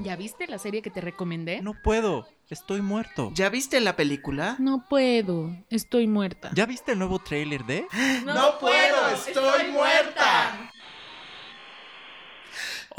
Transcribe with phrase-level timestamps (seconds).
[0.00, 1.60] ¿Ya viste la serie que te recomendé?
[1.60, 3.30] No puedo, estoy muerto.
[3.34, 4.56] ¿Ya viste la película?
[4.60, 6.50] No puedo, estoy muerta.
[6.54, 7.86] ¿Ya viste el nuevo tráiler de?
[8.24, 10.70] No puedo, estoy muerta.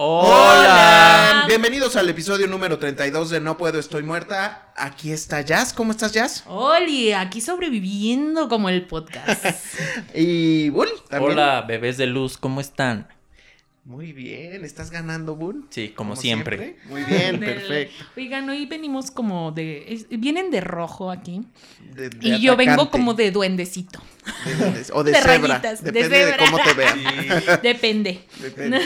[0.02, 1.44] Hola.
[1.48, 4.72] Bienvenidos al episodio número 32 de No Puedo, Estoy Muerta.
[4.78, 5.74] Aquí está Jazz.
[5.74, 6.46] ¿Cómo estás, Jazz?
[6.48, 9.46] Oli, aquí sobreviviendo como el podcast.
[10.16, 10.88] Y Bull.
[11.10, 11.34] también.
[11.34, 13.10] Hola, bebés de luz, ¿cómo están?
[13.86, 15.66] Muy bien, ¿estás ganando, Bull?
[15.72, 16.78] Sí, como, siempre.
[16.86, 18.06] Muy bien, Del- perfecto.
[18.18, 19.86] Oigan, hoy venimos como de...
[19.94, 21.42] es- vienen de rojo aquí.
[21.96, 24.00] De- de Y yo vengo como de duendecito.
[24.46, 25.38] De- o de, de cebra.
[25.56, 26.46] rayitas, de Depende de, cebra.
[26.46, 27.00] cómo te vean.
[27.64, 28.22] Depende.
[28.40, 28.80] Depende.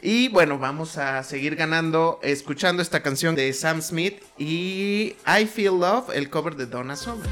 [0.00, 5.78] Y bueno, vamos a seguir ganando escuchando esta canción de Sam Smith y I Feel
[5.78, 7.28] Love, el cover de Donna Summer.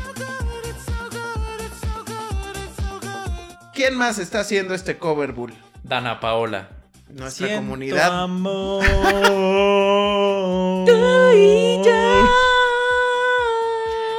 [3.72, 5.54] ¿Quién más está haciendo este cover, Bull?
[5.82, 6.70] Dana Paola.
[7.08, 8.24] Nuestra Siento comunidad.
[8.24, 8.84] amor.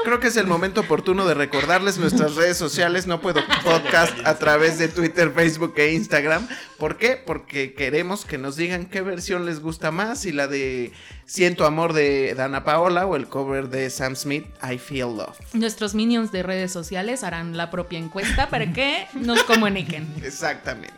[0.03, 4.39] Creo que es el momento oportuno de recordarles nuestras redes sociales, no puedo podcast a
[4.39, 6.47] través de Twitter, Facebook e Instagram.
[6.77, 7.21] ¿Por qué?
[7.23, 10.93] Porque queremos que nos digan qué versión les gusta más, si la de
[11.25, 15.37] Siento Amor de Dana Paola o el cover de Sam Smith, I Feel Love.
[15.51, 20.07] Nuestros minions de redes sociales harán la propia encuesta para que nos comuniquen.
[20.23, 20.93] Exactamente.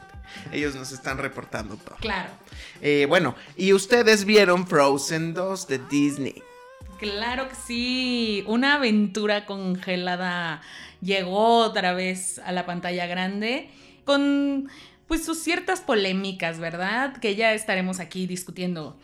[0.51, 1.95] Ellos nos están reportando todo.
[1.99, 2.29] Claro.
[2.81, 6.43] Eh, bueno, y ustedes vieron Frozen 2 de Disney.
[6.99, 8.43] Claro que sí.
[8.47, 10.61] Una aventura congelada
[11.01, 13.69] llegó otra vez a la pantalla grande
[14.05, 14.69] con
[15.07, 17.17] pues sus ciertas polémicas, ¿verdad?
[17.17, 18.97] Que ya estaremos aquí discutiendo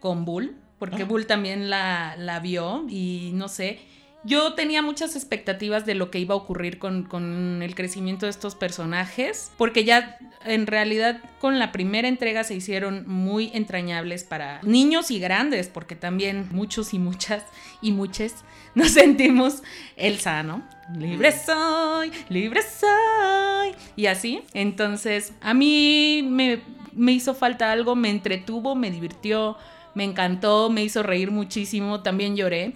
[0.00, 3.78] con Bull, porque Bull también la, la vio y no sé.
[4.24, 8.30] Yo tenía muchas expectativas de lo que iba a ocurrir con, con el crecimiento de
[8.30, 14.60] estos personajes, porque ya en realidad con la primera entrega se hicieron muy entrañables para
[14.62, 17.44] niños y grandes, porque también muchos y muchas
[17.82, 18.44] y muchas
[18.74, 19.62] nos sentimos
[19.96, 20.62] Elsa, ¿no?
[20.96, 23.74] Libre soy, libre soy.
[23.96, 24.42] Y así.
[24.52, 26.62] Entonces, a mí me,
[26.92, 29.56] me hizo falta algo, me entretuvo, me divirtió,
[29.94, 32.74] me encantó, me hizo reír muchísimo, también lloré.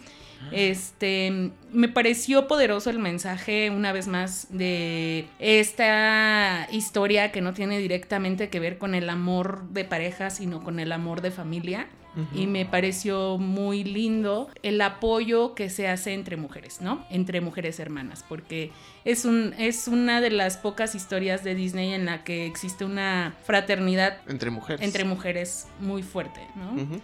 [0.53, 7.79] Este, me pareció poderoso el mensaje una vez más de esta historia que no tiene
[7.79, 11.89] directamente que ver con el amor de pareja, sino con el amor de familia.
[12.35, 17.05] Y me pareció muy lindo el apoyo que se hace entre mujeres, ¿no?
[17.11, 18.73] Entre mujeres hermanas, porque
[19.05, 23.37] es, un, es una de las pocas historias de Disney en la que existe una
[23.45, 24.85] fraternidad Entre mujeres.
[24.85, 27.01] entre mujeres muy fuerte, ¿no?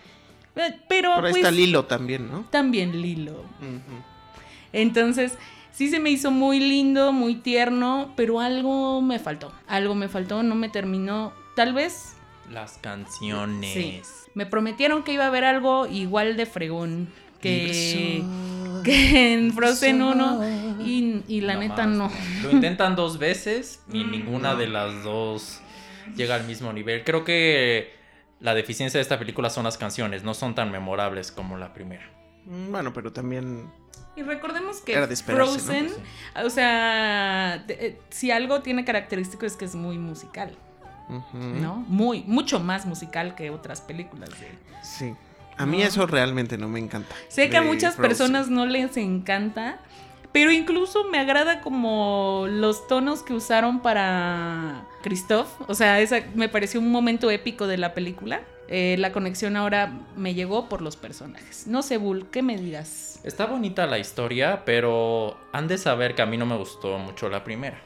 [0.89, 2.47] Pero Por ahí pues, está Lilo también, ¿no?
[2.51, 3.45] también Lilo.
[4.73, 5.37] Entonces,
[5.73, 9.53] sí se me hizo muy lindo, muy tierno, pero algo me faltó.
[9.67, 11.33] Algo me faltó, no me terminó.
[11.57, 12.15] Tal vez,
[12.51, 13.73] Las canciones.
[13.73, 14.01] sí.
[14.35, 17.07] Me prometieron que iba a haber algo igual de fregón
[17.41, 18.21] que,
[18.83, 21.97] que en Frozen 1 y, y la neta más.
[21.97, 22.11] no.
[22.43, 25.61] Lo intentan dos veces y ninguna de las dos
[26.17, 27.05] llega al mismo nivel.
[27.05, 27.94] Creo que
[28.45, 32.05] la deficiencia de esta película son las canciones, no son tan memorables como la primera.
[32.45, 33.71] Mm, Bueno, pero también
[34.17, 34.95] Y recordemos que.
[35.25, 35.89] Frozen,
[36.45, 40.57] o sea, de- eh, si algo tiene característico es que es muy musical.
[41.33, 41.85] ¿no?
[41.89, 44.49] Muy, mucho más musical que otras películas de,
[44.83, 45.15] Sí.
[45.59, 45.85] A mí No.
[45.85, 47.15] eso realmente no me encanta.
[47.29, 48.09] Sé que a muchas Frozen.
[48.09, 49.79] personas no les encanta,
[50.35, 55.47] pero incluso me agrada como los tonos que usaron para Christoph.
[55.69, 58.43] O sea, esa me pareció un momento épico de la película.
[58.67, 61.69] Eh, la conexión ahora me llegó por los personajes.
[61.69, 63.21] No sé, Bull, ¿qué me dirás?
[63.23, 67.29] Está bonita la historia, pero han de saber que a mí no me gustó mucho
[67.29, 67.81] la primera.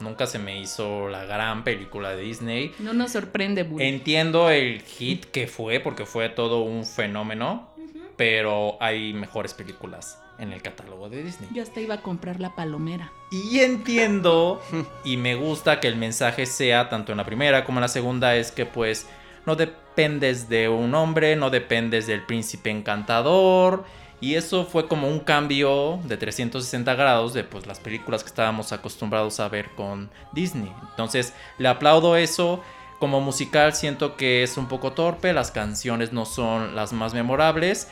[0.00, 2.74] Nunca se me hizo la gran película de Disney.
[2.80, 3.80] No nos sorprende, Bull.
[3.80, 7.70] Entiendo el hit que fue, porque fue todo un fenómeno,
[8.18, 11.48] pero hay mejores películas en el catálogo de Disney.
[11.52, 13.12] Yo hasta iba a comprar la palomera.
[13.30, 14.60] Y entiendo
[15.04, 18.36] y me gusta que el mensaje sea tanto en la primera como en la segunda
[18.36, 19.06] es que pues
[19.46, 23.84] no dependes de un hombre, no dependes del príncipe encantador
[24.20, 28.72] y eso fue como un cambio de 360 grados de pues las películas que estábamos
[28.72, 30.72] acostumbrados a ver con Disney.
[30.90, 32.62] Entonces, le aplaudo eso.
[33.00, 37.88] Como musical siento que es un poco torpe, las canciones no son las más memorables,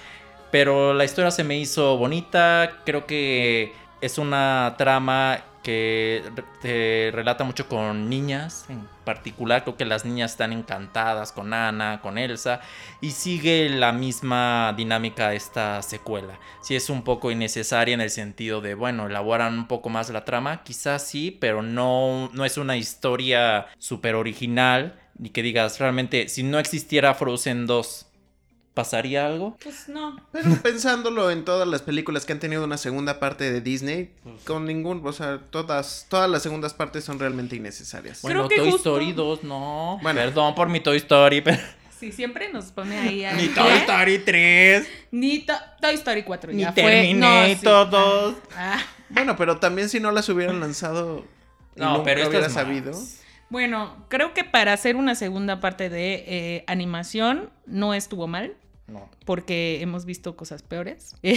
[0.52, 6.22] pero la historia se me hizo bonita, creo que es una trama que
[6.60, 9.62] te relata mucho con niñas en particular.
[9.62, 12.60] Creo que las niñas están encantadas con Ana, con Elsa.
[13.00, 16.38] Y sigue la misma dinámica esta secuela.
[16.60, 20.24] Si es un poco innecesaria en el sentido de, bueno, elaboran un poco más la
[20.24, 20.62] trama.
[20.64, 24.98] Quizás sí, pero no, no es una historia súper original.
[25.16, 28.11] Ni que digas, realmente, si no existiera Frozen 2,
[28.74, 29.56] ¿Pasaría algo?
[29.62, 30.16] Pues no.
[30.32, 34.10] Pero pensándolo en todas las películas que han tenido una segunda parte de Disney,
[34.44, 38.20] con ningún, o sea, todas, todas las segundas partes son realmente innecesarias.
[38.22, 39.98] Creo Bueno, que Toy justo- Story 2 no.
[40.02, 40.20] Bueno.
[40.20, 41.58] Perdón por mi Toy Story, pero...
[42.00, 44.88] Sí, siempre nos pone ahí a Ni Toy Story 3.
[45.12, 46.82] Ni To- Toy Story 4 Ni ya fue.
[46.82, 48.32] Terminator No, sí.
[48.32, 48.34] 2.
[48.56, 48.80] Ah,
[49.10, 51.24] Bueno, pero también si no las hubieran lanzado,
[51.76, 52.92] No, nunca pero hubiera es sabido.
[53.50, 58.54] Bueno, creo que para hacer una segunda parte de eh, animación no estuvo mal,
[58.86, 59.08] No.
[59.24, 61.14] porque hemos visto cosas peores.
[61.22, 61.34] Y,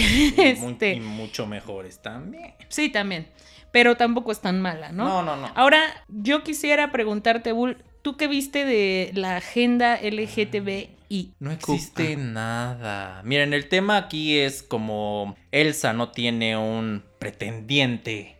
[0.58, 2.54] mu- Este, y mucho mejores también.
[2.68, 3.28] sí, también.
[3.72, 5.04] Pero tampoco es tan mala, ¿no?
[5.04, 5.52] No, no, no.
[5.54, 11.34] Ahora, yo quisiera preguntarte, Bull, ¿tú qué viste de la agenda LGTBI?
[11.38, 13.20] No existe nada.
[13.24, 18.35] Miren, el tema aquí es como Elsa no tiene un pretendiente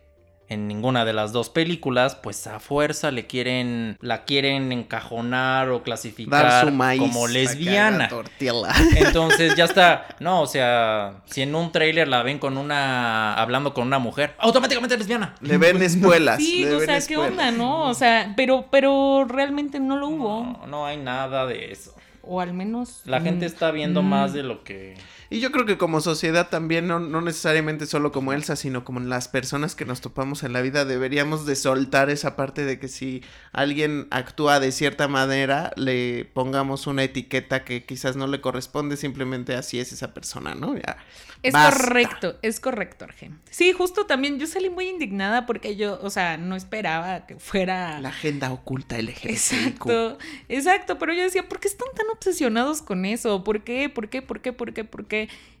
[0.49, 5.75] en ninguna de las dos películas, pues a fuerza le quieren, la quieren encajonar o
[5.75, 7.01] Dar clasificar su maíz.
[7.01, 8.07] como lesbiana.
[8.07, 8.53] tortilla.
[8.95, 10.07] Entonces ya está.
[10.19, 13.33] No, o sea, si en un tráiler la ven con una.
[13.33, 15.35] hablando con una mujer, automáticamente es lesbiana.
[15.41, 16.37] Le ven espuelas.
[16.37, 17.31] Sí, le o sea, ¿qué espuelas.
[17.31, 17.81] onda, no?
[17.89, 20.43] O sea, pero, pero realmente no lo hubo.
[20.43, 21.93] No, no hay nada de eso.
[22.21, 23.01] O al menos.
[23.05, 24.95] La gente mm, está viendo mm, más de lo que.
[25.29, 28.99] Y yo creo que como sociedad también, no, no necesariamente solo como Elsa, sino como
[28.99, 32.87] las personas que nos topamos en la vida, deberíamos de soltar esa parte de que
[32.87, 38.97] si alguien actúa de cierta manera, le pongamos una etiqueta que quizás no le corresponde,
[38.97, 40.75] simplemente así es esa persona, ¿no?
[40.75, 40.97] Ya.
[41.43, 41.83] Es Basta.
[41.83, 43.39] correcto, es correcto, Argen.
[43.49, 47.99] Sí, justo también yo salí muy indignada porque yo, o sea, no esperaba que fuera.
[47.99, 49.25] La agenda oculta LGBTIQ.
[49.25, 50.17] Exacto,
[50.49, 53.43] exacto, pero yo decía, ¿por qué están tan obsesionados con eso?
[53.43, 53.89] ¿Por qué?
[53.89, 54.21] ¿Por qué?
[54.21, 54.51] ¿Por qué?
[54.51, 54.83] ¿Por qué?
[54.83, 55.16] ¿Por qué?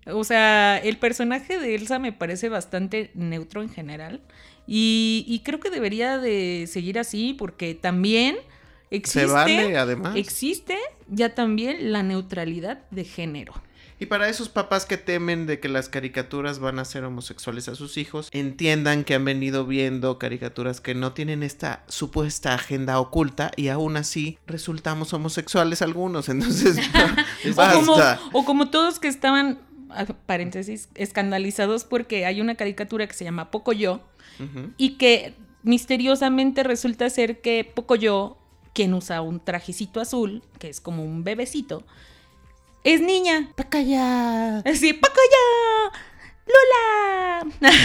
[0.07, 4.21] O sea, el personaje de Elsa me parece bastante neutro en general
[4.65, 8.37] y, y creo que debería de seguir así porque también
[8.89, 10.15] existe, Se vale, además.
[10.15, 10.77] existe
[11.09, 13.53] ya también la neutralidad de género.
[13.99, 17.73] Y para esos papás que temen de que las caricaturas van a ser homosexuales a
[17.75, 23.51] sus hijos, entiendan que han venido viendo caricaturas que no tienen esta supuesta agenda oculta
[23.55, 26.29] y aún así resultamos homosexuales algunos.
[26.29, 26.77] Entonces,
[27.51, 28.19] O como, basta.
[28.33, 29.59] o como todos que estaban,
[30.27, 34.01] paréntesis, escandalizados porque hay una caricatura que se llama Pocoyo
[34.39, 34.73] Ujú.
[34.77, 35.33] y que
[35.63, 38.37] misteriosamente resulta ser que Pocoyo,
[38.73, 41.83] quien usa un trajecito azul, que es como un bebecito,
[42.93, 43.49] es niña.
[43.55, 44.63] Pacaya.
[44.73, 45.91] Sí, Pocoyo,
[46.45, 47.47] Lula.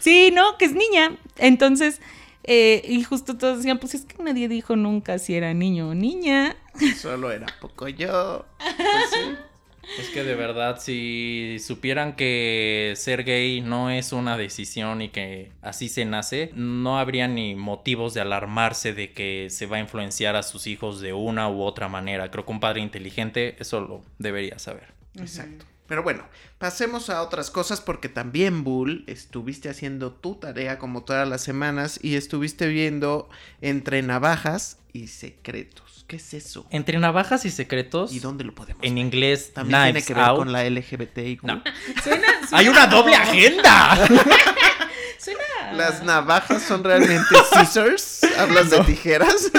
[0.00, 1.16] sí, no, que es niña.
[1.38, 2.00] Entonces,
[2.42, 5.94] eh, y justo todos decían, pues es que nadie dijo nunca si era niño o
[5.94, 6.56] niña.
[6.96, 8.44] Solo era poco yo.
[8.58, 9.36] Pues sí.
[9.98, 15.50] Es que de verdad, si supieran que ser gay no es una decisión y que
[15.60, 20.36] así se nace, no habría ni motivos de alarmarse de que se va a influenciar
[20.36, 22.30] a sus hijos de una u otra manera.
[22.30, 24.86] Creo que un padre inteligente eso lo debería saber.
[25.18, 25.66] Exacto.
[25.86, 26.24] Pero bueno,
[26.58, 31.98] pasemos a otras cosas porque también, Bull, estuviste haciendo tu tarea como todas las semanas
[32.02, 33.28] y estuviste viendo
[33.60, 36.04] entre navajas y secretos.
[36.06, 36.66] ¿Qué es eso?
[36.70, 39.04] Entre navajas y secretos, ¿Y dónde lo podemos en ver?
[39.04, 40.38] inglés, También tiene Knives que ver Out.
[40.38, 41.42] con la LGBTIQ.
[41.42, 41.62] No.
[42.02, 43.96] Suena, ¡Hay una doble agenda!
[45.18, 48.20] suena- Las navajas son realmente scissors.
[48.38, 49.50] ¿Hablas de tijeras?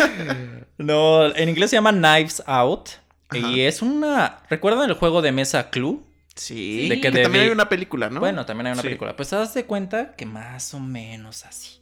[0.77, 2.89] No, en inglés se llama Knives Out.
[3.29, 3.37] Ajá.
[3.49, 4.39] Y es una...
[4.49, 6.03] ¿Recuerdan el juego de mesa Clue?
[6.35, 6.89] Sí.
[6.89, 8.19] De que que también hay una película, ¿no?
[8.19, 8.87] Bueno, también hay una Sí.
[8.87, 9.15] película.
[9.15, 11.79] Pues haz de cuenta que más o menos así.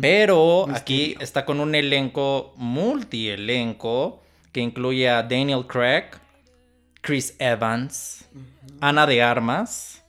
[0.00, 0.76] Pero Misterio.
[0.76, 6.04] aquí está con un elenco, multielenco, que incluye a Daniel Craig,
[7.00, 8.24] Chris Evans,
[8.80, 10.02] Ana de Armas,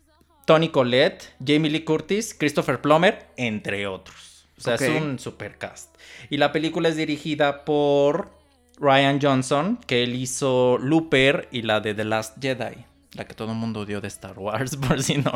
[0.46, 4.46] Tony Collette, Jamie Lee Curtis, Christopher Plummer, entre otros.
[4.58, 5.96] O sea, es un supercast.
[6.30, 8.32] Y la película es dirigida por
[8.80, 12.86] Ryan Johnson, que él hizo Looper y la de The Last Jedi.
[13.16, 15.32] La que todo el mundo odió de Star Wars, por si no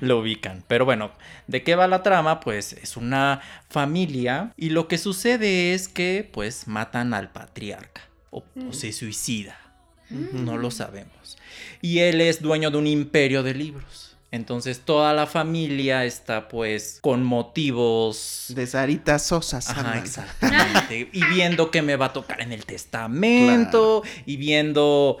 [0.00, 0.64] lo ubican.
[0.68, 1.10] Pero bueno,
[1.46, 2.40] ¿de qué va la trama?
[2.40, 8.44] Pues es una familia y lo que sucede es que pues matan al patriarca o,
[8.68, 9.56] o se suicida.
[10.10, 11.38] No lo sabemos.
[11.80, 14.10] Y él es dueño de un imperio de libros.
[14.32, 18.46] Entonces toda la familia está pues con motivos...
[18.48, 19.58] De Sarita Sosa.
[19.58, 21.08] Ajá, exactamente.
[21.12, 24.02] y viendo qué me va a tocar en el testamento.
[24.26, 25.18] Y viendo,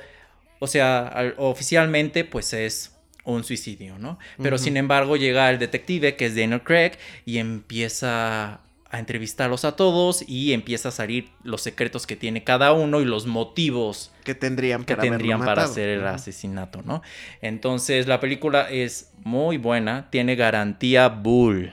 [0.60, 2.92] o sea, al- oficialmente pues es
[3.24, 4.18] un suicidio, ¿no?
[4.42, 6.92] Pero sin embargo llega el detective que es Daniel Craig
[7.26, 8.60] y empieza
[8.92, 13.04] a entrevistarlos a todos y empieza a salir los secretos que tiene cada uno y
[13.04, 15.70] los motivos Que tendrían que para haberlo tendrían para matado.
[15.70, 17.00] hacer el asesinato, ¿no?
[17.40, 21.72] Entonces la película es muy buena, tiene garantía Bull.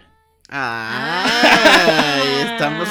[0.50, 2.88] Ay, estamos,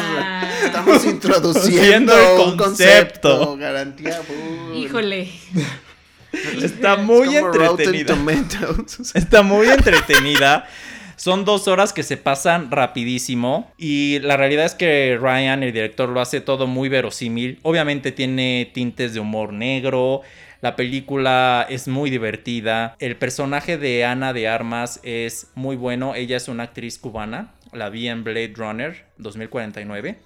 [0.65, 3.57] estamos introduciendo el un concepto.
[3.57, 4.21] Garantía.
[4.27, 4.77] Bull.
[4.77, 5.31] Híjole.
[6.63, 8.15] Está muy entretenida.
[9.15, 10.67] Está muy entretenida.
[11.17, 13.73] Son dos horas que se pasan rapidísimo.
[13.79, 17.59] Y la realidad es que Ryan, el director, lo hace todo muy verosímil.
[17.63, 20.21] Obviamente tiene tintes de humor negro.
[20.61, 22.97] La película es muy divertida.
[22.99, 26.15] El personaje de Ana de Armas es muy bueno.
[26.15, 27.55] Ella es una actriz cubana.
[27.73, 30.19] La vi en Blade Runner 2049.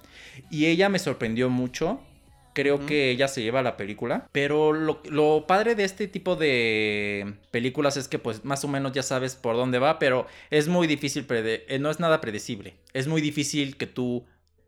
[0.49, 2.01] Y ella me sorprendió mucho.
[2.53, 4.27] Creo que ella se lleva la película.
[4.31, 8.91] Pero lo, lo padre de este tipo de películas es que pues más o menos
[8.91, 9.99] ya sabes por dónde va.
[9.99, 12.75] Pero es muy difícil, prede- eh, no es nada predecible.
[12.93, 14.25] Es muy difícil que tú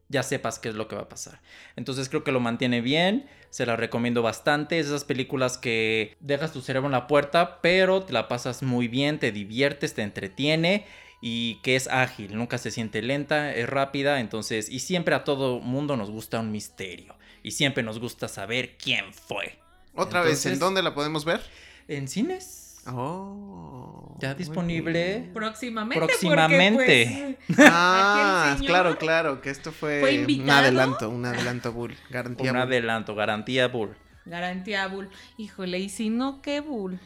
[0.10, 1.42] ya sepas qué es lo que va a pasar.
[1.76, 3.26] Entonces creo que lo mantiene bien.
[3.50, 4.80] Se la recomiendo bastante.
[4.80, 8.88] Es esas películas que dejas tu cerebro en la puerta, pero te la pasas muy
[8.88, 10.86] bien, te diviertes, te entretiene
[11.26, 15.62] y que es ágil, nunca se siente lenta, es rápida, entonces y siempre a todo
[15.62, 19.60] mundo nos gusta un misterio y siempre nos gusta saber quién fue.
[19.96, 21.42] Otra vez, ¿en dónde la podemos ver?
[21.88, 24.18] En cines Oh.
[24.20, 25.30] ya disponible.
[25.34, 26.06] Próximamente.
[26.06, 27.38] Próximamente.
[27.48, 32.58] pues, Ah, claro, claro, que esto fue, fue un adelanto, un adelanto bull, garantía Un
[32.58, 32.68] bull.
[32.68, 33.96] adelanto, garantía Bull.
[34.26, 35.10] garantía Bull.
[35.38, 37.00] Híjole, y si no, ¿qué Bull?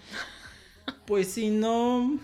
[1.05, 2.19] Pues si no,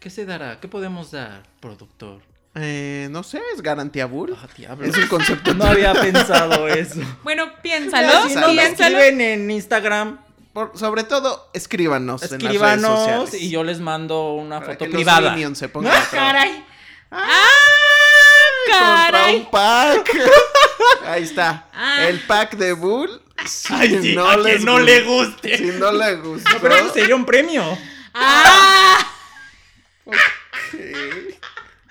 [0.00, 0.58] ¿qué se dará?
[0.60, 2.22] ¿Qué podemos dar, productor?
[2.58, 4.34] Eh, no sé, es garantía bull.
[4.40, 4.46] Ah.
[4.82, 5.52] Es un concepto.
[5.54, 7.00] No había pensado eso.
[7.22, 8.96] Bueno, piénsalo, si no, me piénsalo.
[8.98, 10.18] escriben en Instagram,
[10.54, 13.34] Por- sobre todo, escríbanos, en las redes escríbanos sociales.
[13.42, 15.30] y yo les mando una Para foto que los privada.
[15.32, 16.64] Minions se pongan ¡Ah, caray!
[17.10, 17.48] ¡Ah,
[18.66, 19.36] Compra caray!
[19.36, 20.10] un pack.
[21.06, 21.66] Ahí está.
[21.74, 22.06] Ah.
[22.08, 23.20] El pack de Bull.
[23.44, 25.58] Si Ay, sí, a les quien no le guste.
[25.58, 26.50] Si no le gustó.
[26.54, 27.62] No, pero eso sería un premio.
[28.14, 28.98] ¡Ah!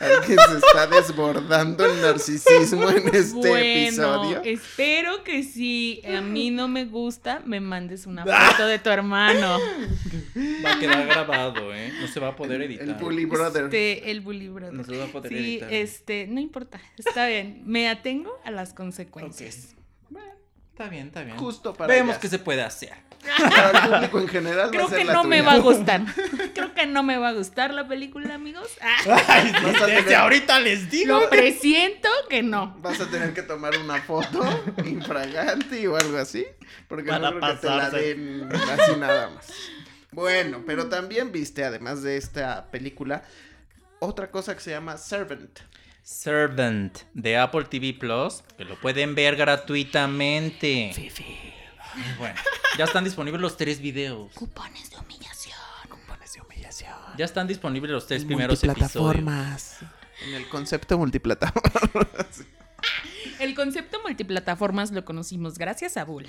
[0.05, 4.41] Alguien se está desbordando el narcisismo en este bueno, episodio.
[4.43, 9.59] espero que si a mí no me gusta, me mandes una foto de tu hermano.
[10.65, 11.91] Va a quedar grabado, ¿eh?
[11.99, 12.87] No se va a poder editar.
[12.87, 13.65] El Bully Brother.
[13.65, 14.73] Este, el bully brother.
[14.73, 15.73] No se va a poder Sí, editar.
[15.73, 17.61] este, no importa, está bien.
[17.65, 19.75] Me atengo a las consecuencias.
[20.09, 20.31] Bueno,
[20.75, 21.37] está bien, está bien.
[21.37, 22.91] Justo para Vemos qué se puede hacer.
[23.39, 24.67] Para el público en general.
[24.67, 26.01] va Creo a ser que la no me va a gustar.
[26.53, 28.69] Creo que no me va a gustar la película, amigos.
[28.81, 28.97] Ah,
[29.29, 31.21] Ay, Vas a desde tener- ahorita les digo.
[31.21, 32.75] lo presiento que no.
[32.81, 34.43] Vas a tener que tomar una foto
[34.85, 36.45] infragante o algo así.
[36.89, 39.47] Porque Para no creo que te la den así nada más.
[40.11, 43.23] Bueno, pero también viste, además de esta película,
[43.99, 45.59] otra cosa que se llama Servant.
[46.05, 50.91] Servant de Apple TV Plus, que lo pueden ver gratuitamente.
[50.95, 51.11] Ay,
[52.19, 52.35] Bueno,
[52.77, 54.31] ya están disponibles los tres videos.
[54.35, 55.57] Cupones de humillación.
[55.89, 56.93] Compones de humillación.
[57.17, 58.95] Ya están disponibles los tres primeros episodios.
[58.95, 59.77] Multiplataformas.
[60.27, 62.43] En el concepto multiplataformas.
[63.39, 66.27] El concepto multiplataformas lo conocimos gracias a Bull.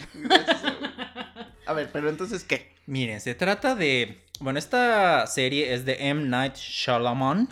[1.66, 2.72] A ver, pero entonces, ¿qué?
[2.86, 4.22] Miren, se trata de.
[4.40, 6.24] Bueno, esta serie es de M.
[6.24, 7.48] Night Shyamalan,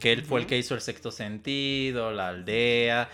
[0.00, 3.08] que él fue el que hizo El Sexto Sentido, La Aldea,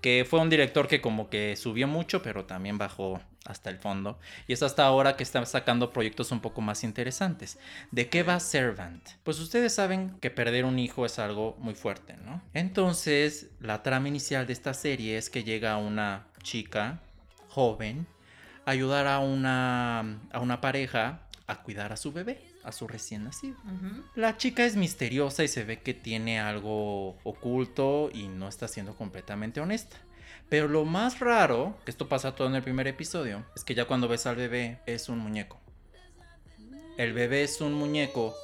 [0.00, 4.18] que fue un director que como que subió mucho, pero también bajó hasta el fondo.
[4.46, 7.58] Y es hasta ahora que está sacando proyectos un poco más interesantes.
[7.90, 9.06] ¿De qué va Servant?
[9.22, 12.42] Pues ustedes saben que perder un hijo es algo muy fuerte, ¿no?
[12.54, 17.00] Entonces, la trama inicial de esta serie es que llega una chica
[17.48, 18.06] joven
[18.66, 23.24] a ayudar a una, a una pareja a cuidar a su bebé, a su recién
[23.24, 23.56] nacido.
[24.14, 28.96] La chica es misteriosa y se ve que tiene algo oculto y no está siendo
[28.96, 29.98] completamente honesta.
[30.48, 33.86] Pero lo más raro, que esto pasa todo en el primer episodio, es que ya
[33.86, 35.60] cuando ves al bebé es un muñeco.
[36.96, 38.34] El bebé es un muñeco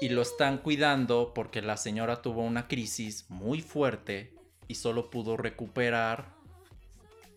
[0.00, 4.34] y lo están cuidando porque la señora tuvo una crisis muy fuerte
[4.66, 6.34] y solo pudo recuperar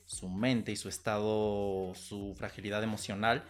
[0.06, 3.44] su mente y su estado, su fragilidad emocional,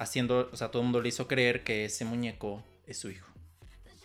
[0.00, 3.28] haciendo, o sea, todo el mundo le hizo creer que ese muñeco es su hijo.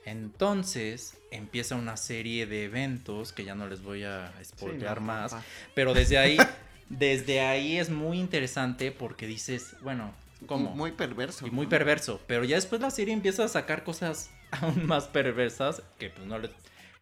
[0.04, 5.36] Entonces empieza una serie de eventos que ya no les voy a spoilear más,
[5.74, 6.38] pero desde ahí,
[6.90, 10.14] desde ahí es muy interesante porque dices, bueno,
[10.46, 10.76] ¿cómo?
[10.76, 11.48] Muy perverso.
[11.48, 11.70] y muy ¿no?
[11.70, 16.28] perverso, pero ya después la serie empieza a sacar cosas aún más perversas que pues
[16.28, 16.52] no les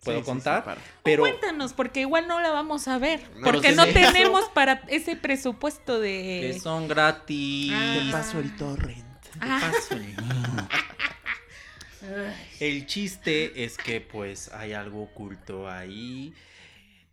[0.03, 3.21] puedo Sí, sí, sí, contar, pero Cuéntanos, porque igual no la vamos a ver.
[3.37, 3.93] No porque no sé.
[3.93, 6.59] tenemos para ese presupuesto que de.
[6.61, 7.71] son gratis.
[7.73, 7.99] Ah.
[8.05, 9.05] Te paso el torrent.
[9.21, 9.59] Te Ah.
[9.71, 10.15] paso el.
[12.59, 16.33] El chiste es que pues hay algo oculto ahí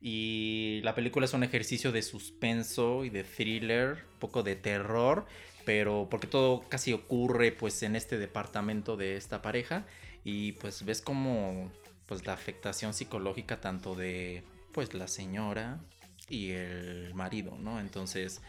[0.02, 5.26] y la película es un ejercicio de suspenso y de thriller, un poco de terror,
[5.64, 9.84] pero porque todo casi ocurre pues en este departamento de esta pareja
[10.24, 11.70] y pues ves como
[12.10, 15.78] pues la afectación psicológica tanto de pues la señora
[16.28, 17.78] y el marido, ¿no?
[17.78, 18.40] Entonces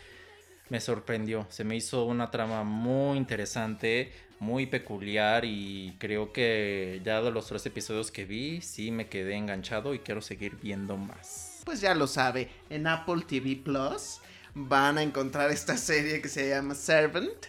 [0.70, 1.46] me sorprendió.
[1.52, 7.46] Se me hizo una trama muy interesante, muy peculiar y creo que ya de los
[7.46, 11.62] tres episodios que vi, sí me quedé enganchado y quiero seguir viendo más.
[11.64, 14.22] Pues ya lo sabe, en Apple TV Plus
[14.56, 17.46] van a encontrar esta serie que se llama Servant.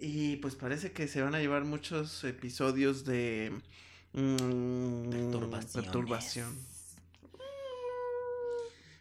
[0.00, 3.52] Y pues parece que se van a llevar muchos episodios de
[4.14, 5.10] mm,
[5.72, 6.56] perturbación.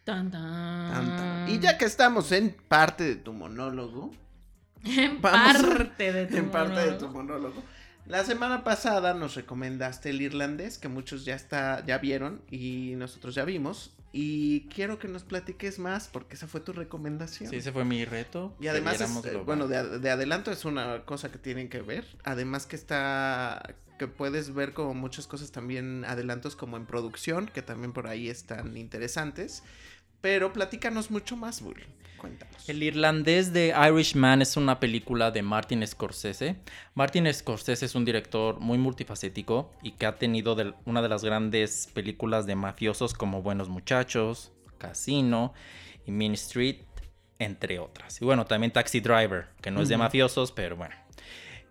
[0.03, 0.91] Tan, tan.
[0.91, 1.49] Tan, tan.
[1.49, 4.11] Y ya que estamos en parte de tu monólogo,
[4.83, 7.63] En Vamos a- parte de tu en parte de tu monólogo.
[8.05, 13.35] La semana pasada nos recomendaste el irlandés, que muchos ya está, ya vieron y nosotros
[13.35, 13.93] ya vimos.
[14.11, 17.49] Y quiero que nos platiques más, porque esa fue tu recomendación.
[17.49, 18.55] Sí, ese fue mi reto.
[18.59, 22.05] Y además, es, eh, bueno, de, de adelanto es una cosa que tienen que ver.
[22.23, 27.63] Además que está, que puedes ver como muchas cosas también adelantos como en producción, que
[27.63, 29.63] también por ahí están interesantes.
[30.23, 31.83] Pero platícanos mucho más, Bull.
[32.15, 32.69] Cuéntanos.
[32.69, 36.55] El irlandés de Irishman es una película de Martin Scorsese.
[36.93, 41.89] Martin Scorsese es un director muy multifacético y que ha tenido una de las grandes
[41.93, 45.53] películas de mafiosos como Buenos Muchachos, Casino
[46.05, 46.77] y Mean Street,
[47.37, 48.21] entre otras.
[48.21, 50.95] Y bueno, también Taxi Driver, que no es de mafiosos, pero bueno.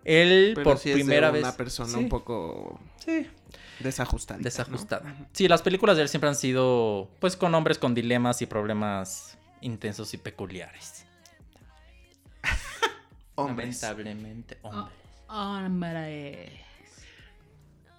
[0.04, 1.54] Él Pero por sí es de primera una vez...
[1.54, 3.26] persona Sí, un poco sí,
[3.82, 4.40] desajustada.
[4.40, 5.14] desajustada.
[5.32, 9.38] Sí, las películas de él siempre han sido pues con hombres con dilemas y problemas
[9.60, 11.06] intensos y peculiares.
[13.34, 13.80] Hombres.
[13.82, 14.96] Lamentablemente, hombres.
[15.28, 16.62] Hombre.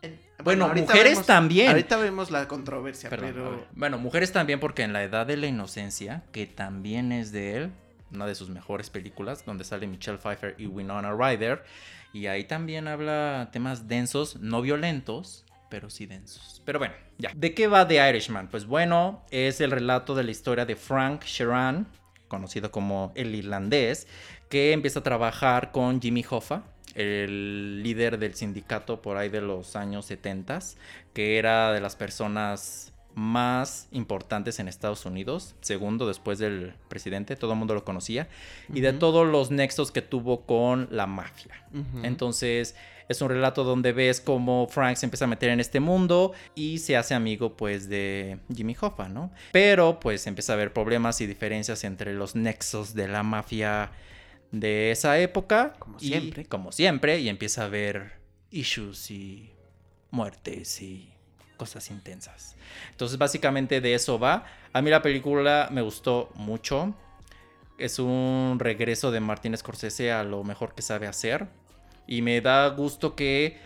[0.02, 1.70] Eh, Bueno, mujeres también.
[1.70, 3.68] Ahorita vemos la controversia, Perdón, pero...
[3.74, 7.72] Bueno, mujeres también porque en La Edad de la Inocencia, que también es de él,
[8.12, 11.64] una de sus mejores películas, donde sale Michelle Pfeiffer y Winona Ryder,
[12.12, 16.62] y ahí también habla temas densos, no violentos, pero sí densos.
[16.66, 17.32] Pero bueno, ya.
[17.36, 18.48] ¿De qué va The Irishman?
[18.48, 21.88] Pues bueno, es el relato de la historia de Frank Sheeran,
[22.28, 24.06] conocido como el irlandés,
[24.50, 26.62] que empieza a trabajar con Jimmy Hoffa,
[26.94, 30.60] el líder del sindicato por ahí de los años 70,
[31.12, 37.54] que era de las personas más importantes en Estados Unidos, segundo después del presidente, todo
[37.54, 38.28] el mundo lo conocía,
[38.72, 41.66] y de todos los nexos que tuvo con la mafia.
[42.04, 42.76] Entonces
[43.10, 46.80] es un relato donde ves cómo Frank se empieza a meter en este mundo y
[46.80, 49.32] se hace amigo pues de Jimmy Hoffa, ¿no?
[49.52, 53.92] Pero pues empieza a haber problemas y diferencias entre los nexos de la mafia
[54.52, 55.74] de esa época.
[55.80, 56.46] Como y- siempre.
[56.46, 58.14] Como siempre, y empieza a haber
[58.52, 59.52] issues y
[60.12, 61.10] muertes y
[61.58, 62.56] cosas intensas.
[62.92, 64.46] Entonces básicamente de eso va.
[64.74, 66.94] A mí la película me gustó mucho.
[67.78, 71.48] Es un regreso de Martin Scorsese a lo mejor que sabe hacer.
[72.08, 73.58] Y me da gusto que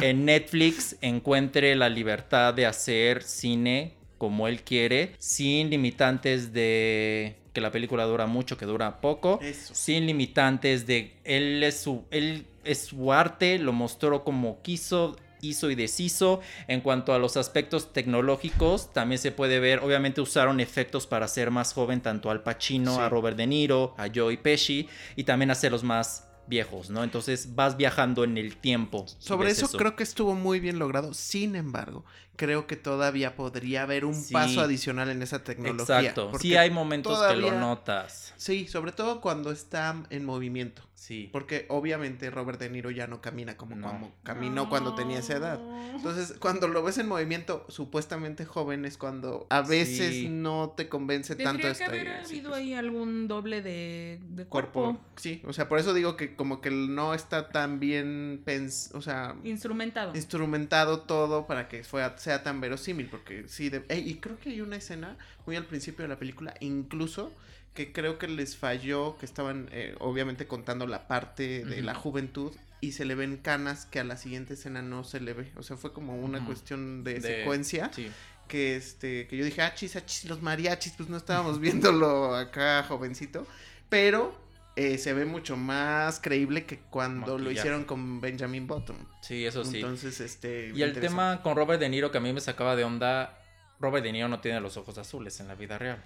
[0.00, 7.60] en Netflix encuentre la libertad de hacer cine como él quiere, sin limitantes de que
[7.60, 9.74] la película dura mucho, que dura poco, Eso.
[9.74, 15.68] sin limitantes de él es su él es su arte, lo mostró como quiso, hizo
[15.70, 16.40] y deshizo.
[16.68, 21.50] En cuanto a los aspectos tecnológicos, también se puede ver, obviamente usaron efectos para hacer
[21.50, 23.00] más joven tanto al Pacino, Sí.
[23.00, 27.04] a Robert De Niro, a Joey Pesci y también hacerlos más viejos, ¿no?
[27.04, 29.06] Entonces vas viajando en el tiempo.
[29.18, 31.14] Sobre eso, creo que estuvo muy bien logrado.
[31.14, 32.04] Sin embargo,
[32.36, 34.32] creo que todavía podría haber un Sí.
[34.32, 36.00] paso adicional en esa tecnología.
[36.00, 36.32] Exacto.
[36.40, 38.34] Sí hay momentos que lo notas.
[38.36, 40.82] Sí, sobre todo cuando está en movimiento.
[41.02, 41.28] Sí.
[41.32, 43.88] Porque obviamente Robert De Niro ya no camina como, No.
[43.88, 45.60] como caminó cuando tenía esa edad.
[45.96, 50.28] Entonces, cuando lo ves en movimiento, supuestamente joven, es cuando a veces Sí.
[50.28, 54.44] no te convence tanto Tendría que esta haber habido pues, ahí algún doble de, de
[54.46, 54.84] cuerpo.
[54.92, 55.00] cuerpo.
[55.16, 59.02] Sí, o sea, por eso digo que como que no está tan bien pens o
[59.02, 60.14] sea, Instrumentado.
[60.14, 64.50] instrumentado todo para que fuera, sea tan verosímil, porque sí, de- Ey, y creo que
[64.50, 67.32] hay una escena muy al principio de la película, incluso
[67.74, 72.52] que creo que les falló, que estaban eh, obviamente contando la parte de la juventud
[72.80, 75.62] y se le ven canas que a la siguiente escena no se le ve, o
[75.62, 78.10] sea, fue como una cuestión de, De- secuencia Sí.
[78.48, 82.34] que este que yo dije, ah, chis, ah, chis, los mariachis, pues no estábamos viéndolo
[82.34, 83.46] acá jovencito,
[83.88, 84.36] pero
[84.74, 88.96] eh, se ve mucho más creíble que cuando lo hicieron con Benjamin Button.
[89.22, 89.76] Sí, eso sí.
[89.76, 90.72] Entonces, este.
[90.74, 93.38] Y el tema con Robert De Niro que a mí me sacaba de onda,
[93.82, 96.02] Robert De Niro no tiene los ojos azules en la vida real.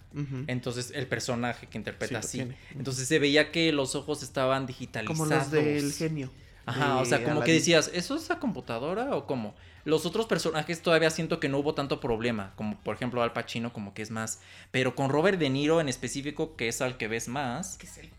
[0.46, 2.52] Entonces el personaje que interpreta Sí, así.
[2.74, 5.18] Entonces se veía que los ojos estaban digitalizados.
[5.18, 6.30] Como los del genio.
[6.64, 9.54] Ajá, de o sea, como que decías, ¿eso es la computadora o cómo?
[9.84, 13.72] Los otros personajes todavía siento que no hubo tanto problema, como por ejemplo Al Pacino
[13.72, 14.40] como que es más,
[14.72, 17.98] pero con Robert De Niro en específico, que es al que ves más, Que es
[17.98, 18.10] el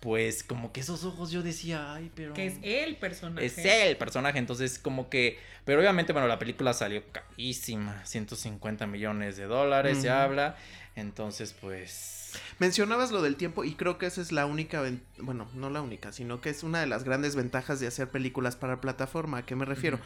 [0.00, 2.34] pues como que esos ojos yo decía, ay, pero...
[2.34, 3.46] Que es el personaje.
[3.46, 5.38] Es el personaje, entonces como que...
[5.64, 10.56] Pero obviamente, bueno, la película salió carísima, 150 millones de dólares, se habla,
[10.94, 12.34] entonces pues...
[12.58, 14.82] Mencionabas lo del tiempo y creo que esa es la única,
[15.18, 18.56] bueno, no la única, sino que es una de las grandes ventajas de hacer películas
[18.56, 19.38] para plataforma.
[19.38, 19.98] ¿A qué me refiero?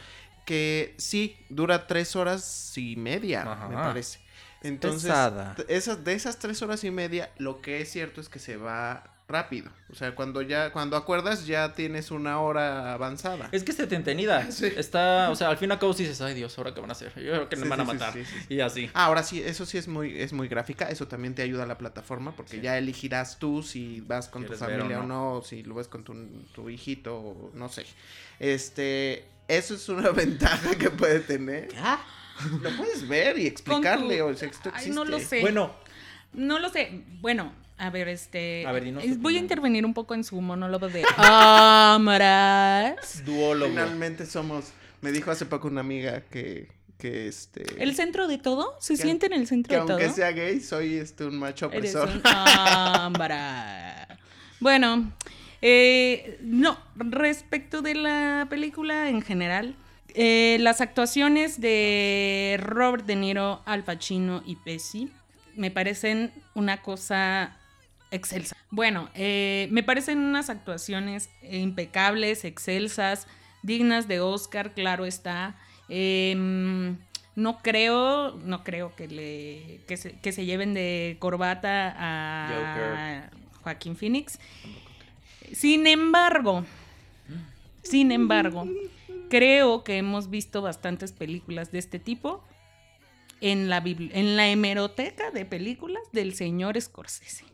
[0.47, 3.69] Que sí, dura tres horas y media, Ajá.
[3.69, 4.21] me parece.
[4.63, 5.13] Entonces,
[5.69, 9.05] esas, de esas tres horas y media, lo que es cierto es que se va
[9.31, 9.71] rápido.
[9.91, 13.49] O sea, cuando ya, cuando acuerdas, ya tienes una hora avanzada.
[13.53, 14.47] Es que esté entretenida.
[14.51, 14.67] Sí.
[14.77, 16.91] Está, o sea, al fin y al cabo sí dices, ay Dios, ¿ahora qué van
[16.91, 17.09] a hacer?
[17.17, 18.13] Yo creo que nos Sí, van a matar.
[18.13, 18.55] sí, sí, sí.
[18.55, 18.91] Y así.
[18.95, 21.67] Ah, ahora sí, eso sí es muy, es muy gráfica, eso también te ayuda a
[21.67, 22.61] la plataforma, porque Sí.
[22.61, 25.63] ya elegirás tú si vas con tu ¿Quieres ver o familia o no, o si
[25.63, 26.15] lo ves con tu,
[26.55, 27.87] tu hijito, o no sé.
[28.39, 31.69] Este, eso es una ventaja que puede tener.
[32.63, 35.37] Lo puedes ver y explicarle, tu- o sea, esto Ay, no lo existe.
[35.37, 35.43] sé.
[35.43, 35.75] Bueno,
[36.33, 37.03] No lo sé.
[37.21, 38.67] Bueno, a ver, este.
[38.67, 41.03] A ver, dinos eh, Voy a intervenir un poco en su monólogo de
[42.11, 43.25] cámaras.
[43.25, 43.71] duólogo.
[43.71, 44.67] Finalmente somos,
[45.01, 48.77] me dijo hace poco una amiga que, que este, ¿El centro de todo?
[48.81, 49.93] ¿Se Que- siente en el centro que de todo?
[49.97, 52.09] aunque sea gay, soy este un macho opresor.
[52.15, 54.07] un ámbara.
[54.61, 55.11] Bueno,
[55.63, 59.75] eh, no, respecto de la película en general,
[60.15, 65.11] eh, las actuaciones de Robert De Niro, Al Pacino y Pesci
[65.57, 67.57] me parecen una cosa
[68.11, 68.57] excelsa.
[68.71, 73.27] Bueno, eh, me parecen unas actuaciones impecables, excelsas,
[73.63, 75.57] dignas de Oscar, claro está.
[75.89, 76.99] Em,
[77.37, 83.31] no creo, no creo que le que se, que se lleven de corbata a
[83.63, 84.39] Joaquín Phoenix.
[85.53, 86.65] Sin embargo,
[87.83, 88.67] sin embargo,
[89.29, 92.45] creo que hemos visto bastantes películas de este tipo
[93.41, 97.45] en la, en la hemeroteca de películas del señor Scorsese.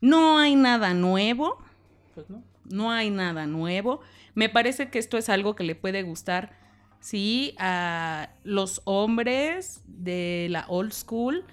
[0.00, 1.58] No hay nada nuevo,
[2.14, 2.42] Pues no.
[2.64, 4.00] no hay nada nuevo.
[4.34, 6.58] Me parece que esto es algo que le puede gustar,
[7.00, 11.44] sí, a los hombres de la old school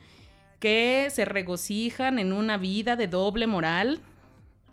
[0.60, 4.00] que se regocijan en una vida de doble moral,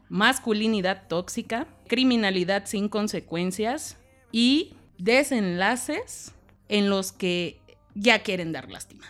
[0.09, 3.97] masculinidad tóxica, criminalidad sin consecuencias
[4.33, 6.35] y desenlaces
[6.69, 7.61] en los que
[7.95, 9.07] ya quieren dar lástima.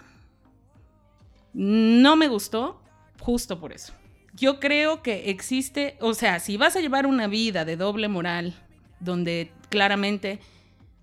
[1.53, 2.81] No me gustó
[3.19, 3.93] justo por eso.
[4.41, 8.55] Yo creo que existe, o sea, si vas a llevar una vida de doble moral,
[8.99, 10.39] donde claramente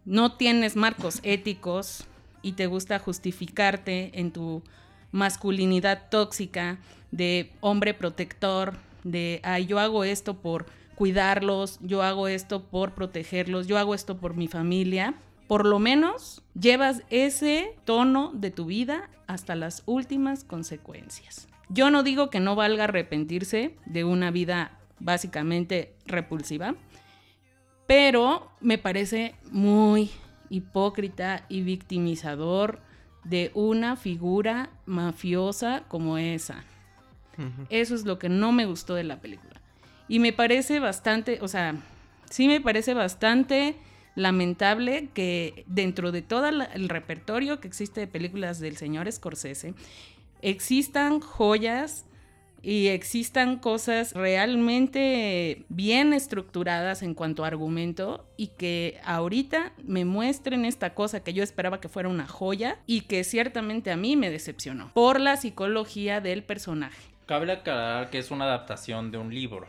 [0.05, 2.05] no tienes marcos éticos
[2.41, 4.63] y te gusta justificarte en tu
[5.11, 6.79] masculinidad tóxica
[7.11, 8.73] de hombre protector,
[9.03, 14.17] de, ay, yo hago esto por cuidarlos, yo hago esto por protegerlos, yo hago esto
[14.17, 15.13] por mi familia,
[15.47, 21.47] por lo menos llevas ese tono de tu vida hasta las últimas consecuencias.
[21.69, 26.75] Yo no digo que no valga arrepentirse de una vida básicamente repulsiva,
[27.85, 30.11] pero me parece muy
[30.49, 32.79] hipócrita y victimizador
[33.23, 36.63] de una figura mafiosa como esa.
[37.69, 39.61] Eso es lo que no me gustó de la película.
[40.07, 41.75] Y me parece bastante, o sea,
[42.29, 43.75] sí me parece bastante
[44.15, 49.75] lamentable que dentro de todo el repertorio que existe de películas del señor Scorsese,
[50.41, 52.05] existan joyas
[52.61, 60.65] y existan cosas realmente bien estructuradas en cuanto a argumento y que ahorita me muestren
[60.65, 64.29] esta cosa que yo esperaba que fuera una joya y que ciertamente a mí me
[64.29, 67.01] decepcionó por la psicología del personaje.
[67.25, 69.67] Cabe aclarar que es una adaptación de un libro.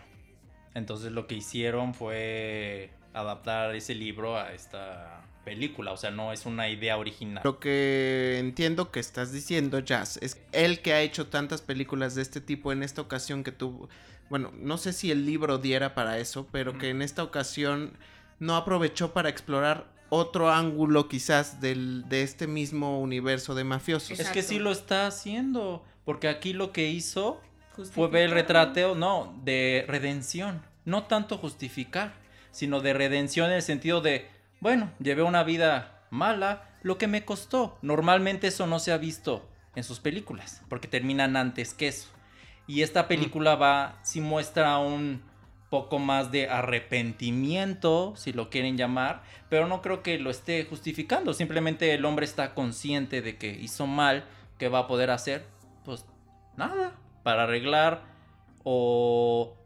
[0.74, 5.92] Entonces lo que hicieron fue adaptar ese libro a esta película.
[5.92, 7.42] O sea, no es una idea original.
[7.44, 12.22] Lo que entiendo que estás diciendo, Jazz, es él que ha hecho tantas películas de
[12.22, 13.88] este tipo en esta ocasión que tuvo,
[14.31, 17.92] bueno, no sé si el libro diera para eso, pero que en esta ocasión
[18.38, 24.18] no aprovechó para explorar otro ángulo quizás del, de este mismo universo de mafiosos.
[24.18, 25.85] Es que sí lo está haciendo.
[26.09, 27.38] Porque aquí lo que hizo
[27.92, 30.62] fue ver el retrateo, no, de redención.
[30.87, 32.14] No tanto justificar,
[32.50, 34.28] sino de redención en el sentido de,
[34.61, 37.78] bueno, llevé una vida mala, lo que me costó.
[37.82, 42.08] Normalmente eso no se ha visto en sus películas, porque terminan antes que eso.
[42.66, 45.22] Y esta película va, sí muestra un
[45.70, 51.34] poco más de arrepentimiento, si lo quieren llamar, pero no creo que lo esté justificando.
[51.34, 54.24] Simplemente el hombre está consciente de que hizo mal,
[54.58, 55.46] que va a poder hacer,
[55.84, 56.04] pues
[56.56, 58.02] nada, para arreglar
[58.64, 59.56] o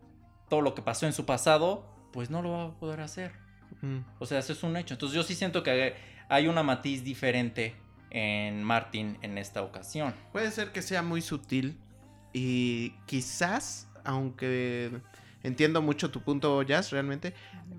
[0.49, 3.33] todo lo que pasó en su pasado, pues no lo va a poder hacer.
[3.81, 3.98] Mm.
[4.18, 4.94] O sea, eso es un hecho.
[4.94, 5.94] Entonces yo sí siento que
[6.29, 7.75] hay una matiz diferente
[8.11, 10.14] en Martin en esta ocasión.
[10.33, 11.79] Puede ser que sea muy sutil
[12.33, 15.01] y quizás aunque
[15.43, 17.35] entiendo mucho tu punto, Jazz, realmente.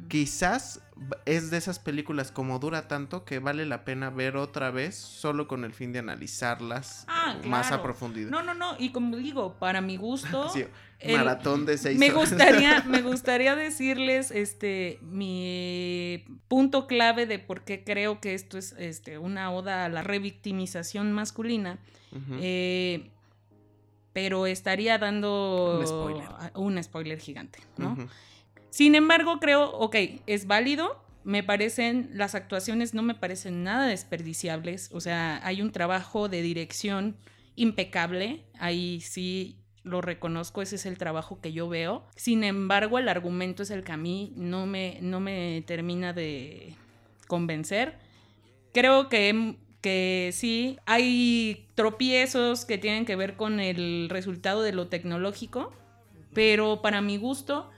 [0.09, 0.81] Quizás
[1.25, 5.47] es de esas películas como dura tanto que vale la pena ver otra vez solo
[5.47, 7.83] con el fin de analizarlas Ah, más a claro.
[7.83, 8.29] profundidad.
[8.29, 8.75] No, no, no.
[8.77, 10.49] Y como digo, para mi gusto.
[10.53, 10.65] Sí,
[10.99, 12.29] el- maratón de seis me horas.
[12.29, 18.73] gustaría, me gustaría decirles este mi punto clave de por qué creo que esto es
[18.77, 21.79] este, una oda a la revictimización masculina.
[22.39, 23.09] Eh,
[24.13, 26.29] pero estaría dando Un spoiler.
[26.55, 27.97] un spoiler gigante, ¿no?
[28.69, 29.95] Sin embargo, creo, ok,
[30.25, 31.03] es válido.
[31.23, 34.89] Me parecen, las actuaciones no me parecen nada desperdiciables.
[34.93, 37.15] O sea, hay un trabajo de dirección
[37.55, 38.43] impecable.
[38.59, 42.03] Ahí sí lo reconozco, ese es el trabajo que yo veo.
[42.15, 46.75] Sin embargo, el argumento es el que a mí no me, no me termina de
[47.27, 47.97] convencer.
[48.73, 54.87] Creo que, que sí, hay tropiezos que tienen que ver con el resultado de lo
[54.87, 55.71] tecnológico,
[56.33, 57.69] pero para mi gusto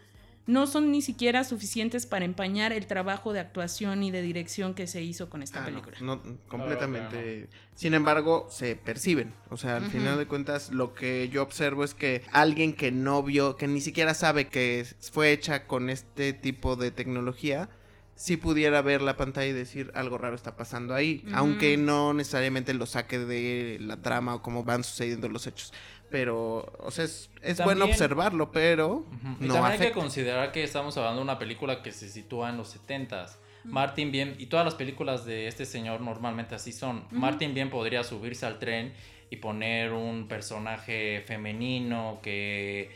[0.47, 4.85] no son ni siquiera suficientes para empañar el trabajo de actuación y de dirección que
[4.85, 5.97] se hizo con esta Ah, no, película.
[6.01, 7.49] no, completamente.
[7.73, 9.33] Sin embargo, se perciben.
[9.49, 13.23] O sea, al final de cuentas, lo que yo observo es que alguien que no
[13.23, 17.67] vio, que ni siquiera sabe que fue hecha con este tipo de tecnología,
[18.15, 21.23] sí pudiera ver la pantalla y decir algo raro está pasando ahí.
[21.33, 25.73] Aunque no necesariamente lo saque de la trama o cómo van sucediendo los hechos.
[26.09, 29.05] Pero, o sea, es, es bueno observarlo, pero.
[29.41, 32.49] Y no también hay que considerar que estamos hablando de una película que se sitúa
[32.49, 33.35] en los 70s.
[33.65, 37.05] Martin bien, y todas las películas de este señor normalmente así son.
[37.11, 38.93] Martin bien podría subirse al tren
[39.31, 42.91] y poner un personaje femenino que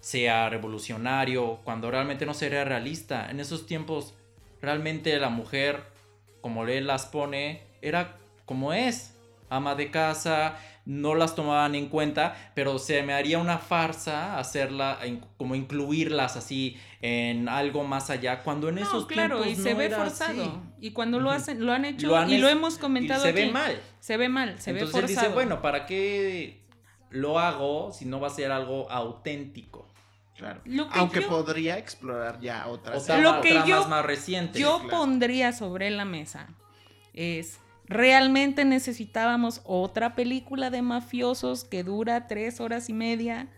[0.00, 3.30] sea revolucionario, cuando realmente no sería realista.
[3.30, 4.14] En esos tiempos,
[4.60, 5.82] realmente la mujer,
[6.40, 9.14] como él las pone, era como es,
[9.50, 14.98] ama de casa, no las tomaban en cuenta, pero se me haría una farsa hacerla,
[15.36, 19.78] como incluirlas así en algo más allá, cuando en No, esos claro, y se no
[19.78, 20.42] ve era forzado.
[20.42, 20.52] así.
[20.80, 23.44] Y cuando lo hacen, lo han hecho Lo han y lo hemos comentado se ve
[23.44, 23.52] aquí.
[23.52, 23.78] mal.
[24.00, 26.62] Se ve mal, se Entonces ve él dice, bueno, ¿para qué
[27.10, 29.87] lo hago si no va a ser algo auténtico?
[30.38, 30.60] Claro.
[30.64, 32.96] Lo que Aunque yo- podría explorar ya otras.
[32.96, 34.60] O sea, Lo que tramas yo- más recientes.
[34.62, 34.88] yo claro.
[34.90, 36.46] pondría sobre la mesa
[37.12, 43.48] es realmente necesitábamos otra película de mafiosos que dura tres horas y media.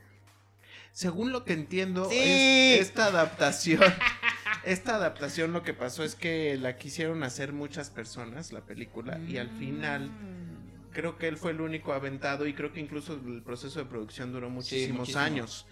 [0.93, 2.17] Según lo que entiendo, Sí.
[2.19, 3.81] es- esta adaptación,
[4.65, 9.37] esta adaptación lo que pasó es que la quisieron hacer muchas personas, la película, y
[9.37, 10.50] al final Mm.
[10.93, 14.33] Creo que él fue el único aventado y creo que incluso el proceso de producción
[14.33, 15.25] duró muchísimos muchísimo.
[15.25, 15.67] años.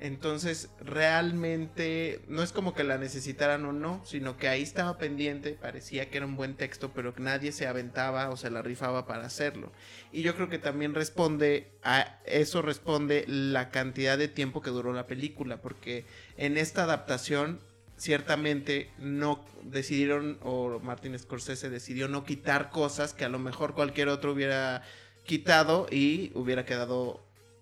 [0.00, 5.52] Entonces, realmente no es como que la necesitaran o no, sino que ahí estaba pendiente,
[5.52, 9.06] parecía que era un buen texto, pero que nadie se aventaba o se la rifaba
[9.06, 9.72] para hacerlo.
[10.12, 14.92] Y yo creo que también responde a eso responde la cantidad de tiempo que duró
[14.92, 16.04] la película, porque
[16.36, 17.60] en esta adaptación
[18.02, 24.08] ciertamente no decidieron o Martin Scorsese decidió no quitar cosas que a lo mejor cualquier
[24.08, 24.82] otro hubiera
[25.24, 27.20] quitado y hubiera quedado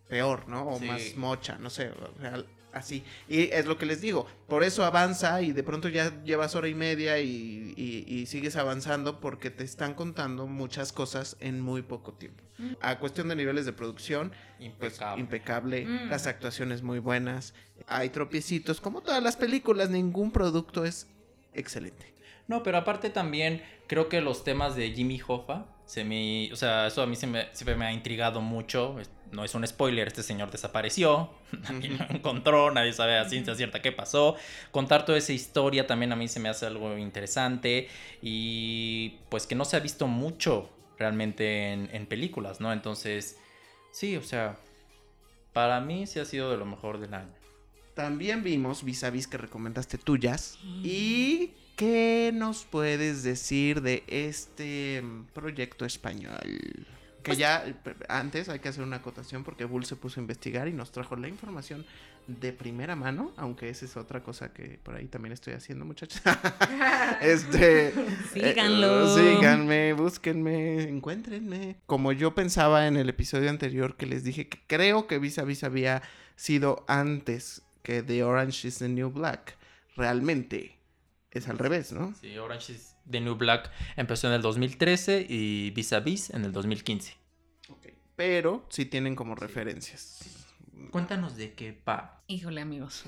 [0.09, 0.67] peor, ¿no?
[0.67, 0.87] O Sí.
[0.87, 3.03] más mocha, no sé, real- así.
[3.29, 6.69] Y es lo que les digo, por eso avanza y de pronto ya llevas hora
[6.69, 11.83] y media y, y- y sigues avanzando porque te están contando muchas cosas en muy
[11.83, 12.43] poco tiempo.
[12.59, 12.73] Mm.
[12.81, 14.31] A cuestión de niveles de producción,
[14.79, 15.21] pues Impecable.
[15.21, 16.09] impecable, Mm.
[16.11, 17.55] las actuaciones muy buenas,
[17.87, 21.07] hay tropiecitos, como todas las películas, ningún producto es
[21.55, 22.07] excelente.
[22.49, 26.87] No, pero aparte también creo que los temas de Jimmy Hoffa, se me, o sea,
[26.89, 28.97] eso a mí se me- siempre me ha intrigado mucho.
[29.33, 31.31] No es un spoiler, este señor desapareció,
[31.63, 34.37] nadie lo encontró, nadie sabe a ciencia cierta qué pasó.
[34.71, 37.89] Contar toda esa historia también a mí se me hace algo interesante
[38.23, 42.73] y pues que no se ha visto mucho realmente en, en películas, ¿no?
[42.73, 43.39] Entonces,
[43.93, 44.57] sí, o sea,
[45.53, 47.35] para mí sí ha sido de lo mejor del año.
[47.95, 50.59] También vimos vis a vis que recomendaste tuyas.
[50.83, 56.87] ¿Y qué nos puedes decir de este mm, proyecto español?
[57.23, 57.75] Que Pues ya eh,
[58.09, 61.17] antes hay que hacer una acotación porque Bull se puso a investigar y nos trajo
[61.17, 61.85] la información
[62.27, 66.23] de primera mano, aunque esa es otra cosa que por ahí también estoy haciendo, muchachos.
[67.21, 67.93] este,
[68.33, 69.19] Síganlo.
[69.19, 71.77] eh, síganme, búsquenme, encuéntrenme.
[71.87, 75.45] Como yo pensaba en el episodio anterior que les dije que creo que Vis a
[75.45, 76.03] Vis había
[76.37, 79.57] sido antes que The Orange is the New Black.
[79.97, 80.80] Realmente
[81.31, 82.15] es al revés, ¿no?
[82.21, 86.45] Sí, Orange is the New Black empezó en el 2013 y Vis a Vis en
[86.45, 87.17] el 2015.
[88.17, 90.40] Pero sí tienen como referencias.
[90.91, 92.23] Cuéntanos de qué pa.
[92.27, 93.05] Híjole, amigos.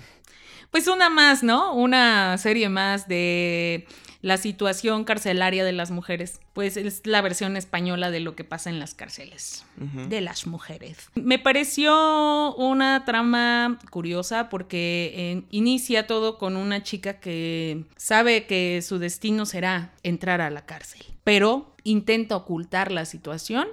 [0.71, 1.75] Pues una más, ¿no?
[1.75, 3.87] Una serie más de
[4.23, 6.41] la situación carcelaria de las mujeres.
[6.55, 11.11] Pues es la versión española de lo que pasa en las cárceles de las mujeres.
[11.15, 18.81] Me pareció una trama curiosa porque eh, inicia todo con una chica que sabe que
[18.83, 23.69] su destino será entrar a la cárcel, pero intenta ocultar la situación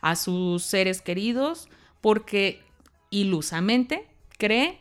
[0.00, 1.68] a sus seres queridos
[2.00, 2.62] porque
[3.20, 4.06] ilusamente
[4.38, 4.78] cree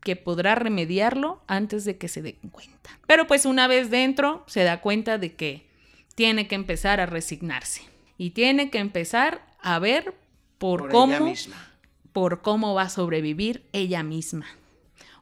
[0.00, 2.90] que podrá remediarlo antes de que se den cuenta.
[3.06, 5.66] Pero pues una vez dentro se da cuenta de que
[6.14, 7.82] tiene que empezar a resignarse
[8.16, 10.14] y tiene que empezar a ver
[10.58, 11.74] por, Por cómo misma.
[12.12, 14.46] por cómo va a sobrevivir ella misma.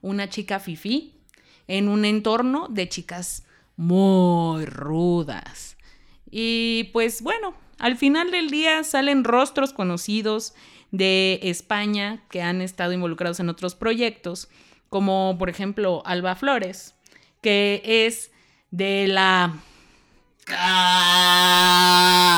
[0.03, 1.15] Una chica fifí
[1.69, 3.45] en un entorno de chicas
[3.77, 5.77] muy rudas.
[6.31, 10.55] Y pues bueno, al final del día salen rostros conocidos
[10.97, 14.49] de España que han estado involucrados en otros proyectos,
[14.89, 16.95] como por ejemplo Alba Flores,
[17.43, 18.31] que es
[18.71, 19.55] de la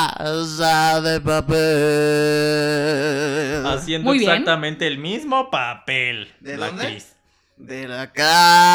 [0.09, 1.57] Casa de papel.
[3.67, 4.31] Haciendo Muy bien.
[4.31, 6.33] exactamente el mismo papel.
[6.39, 6.83] ¿De la dónde?
[6.85, 7.15] actriz.
[7.57, 8.73] De la casa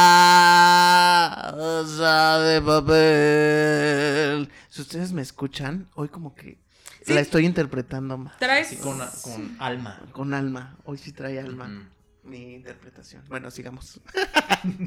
[2.38, 4.48] de papel.
[4.68, 6.58] Si ustedes me escuchan, hoy como que
[7.04, 7.12] Sí.
[7.14, 8.38] la estoy interpretando más.
[8.38, 10.00] traes Sí, con, con alma.
[10.12, 10.76] Con alma.
[10.84, 11.90] Hoy sí trae alma.
[12.24, 13.22] Mi interpretación.
[13.28, 14.00] Bueno, sigamos.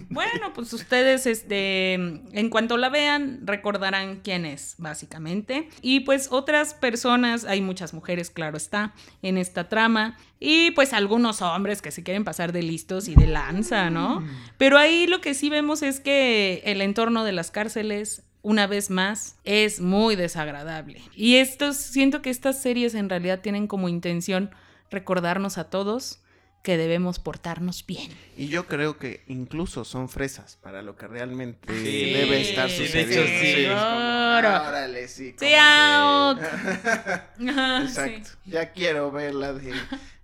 [0.09, 5.69] Bueno, pues ustedes, este, en cuanto la vean, recordarán quién es, básicamente.
[5.83, 10.17] Y pues otras personas, hay muchas mujeres, claro está, en esta trama.
[10.39, 14.25] Y pues algunos hombres que se quieren pasar de listos y de lanza, ¿no?
[14.57, 18.89] Pero ahí lo que sí vemos es que el entorno de las cárceles una vez
[18.89, 21.01] más, es muy desagradable.
[21.13, 24.51] Y esto, siento que estas series en realidad tienen como intención
[24.89, 26.21] recordarnos a todos
[26.63, 28.09] que debemos portarnos bien.
[28.37, 33.25] Y yo creo que incluso son fresas para lo que realmente Sí, debe estar sucediendo.
[33.25, 33.65] sí.
[33.65, 34.69] es como, Claro.
[34.69, 35.35] órale, sí.
[35.37, 36.29] Sí, cómo no".
[36.29, 36.39] out.
[37.49, 38.29] Ajá, Exacto.
[38.45, 38.51] sí.
[38.51, 39.73] Ya quiero ver la de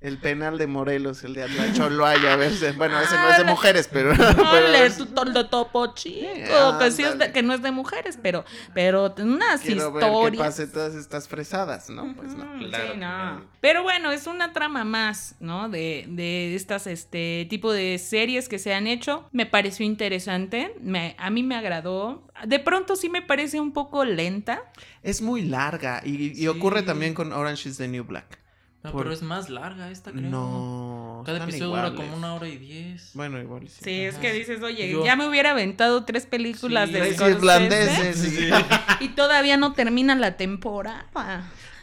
[0.03, 3.43] el penal de Morelos, el de Atlacholoaya, a ver si- bueno, ese no es de
[3.43, 3.51] Ala.
[3.51, 4.11] mujeres, pero,
[4.51, 7.71] Ole, es- tu toldo topo chico, Eh, que, sí es de- que no es de
[7.71, 10.45] mujeres, pero, pero unas quiero ver que historias.
[10.47, 12.13] pase todas estas fresadas, ¿no?
[12.15, 12.43] Pues no.
[12.67, 13.41] Claro, sí, no.
[13.61, 15.69] Pero bueno, es una trama más, ¿no?
[15.69, 19.29] De, de estas, este, tipo de series que se han hecho.
[19.31, 20.75] Me pareció interesante.
[20.81, 22.27] Me, a mí me agradó.
[22.45, 24.63] De pronto sí me parece un poco lenta.
[25.01, 26.47] Es muy larga y, y Sí.
[26.47, 28.42] ocurre también con Orange is the New Black.
[28.83, 30.29] No, Por- pero es más larga esta, creo.
[30.29, 31.23] No.
[31.25, 33.11] Cada están episodio dura como una hora y diez.
[33.13, 33.79] Bueno, igual sí.
[33.81, 36.95] Sí, es que dices, oye, Yo- ya me hubiera aventado tres películas Sí.
[36.95, 38.17] de irlandeses.
[38.17, 38.49] sí.
[38.99, 41.07] y todavía no termina la temporada.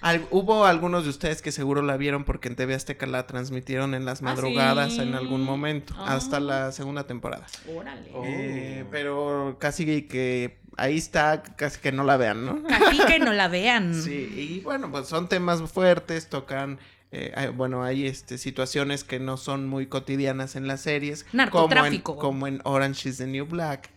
[0.03, 3.95] Al- hubo algunos de ustedes que seguro la vieron porque en TV Azteca la transmitieron
[3.95, 5.01] en las madrugadas sí?
[5.03, 6.15] en algún momento, Ah.
[6.17, 7.47] hasta la segunda temporada.
[7.75, 8.11] Órale.
[8.15, 8.23] Oh.
[8.27, 12.63] Eh, pero casi que ahí está, casi que no la vean, ¿no?
[12.89, 13.95] Así que no la vean.
[14.03, 16.79] Sí, y bueno, pues son temas fuertes, tocan,
[17.13, 21.27] eh, hay- bueno, hay este, situaciones que no son muy cotidianas en las series.
[21.33, 22.17] Narcotráfico.
[22.17, 23.91] Como en, como en Orange is the New Black.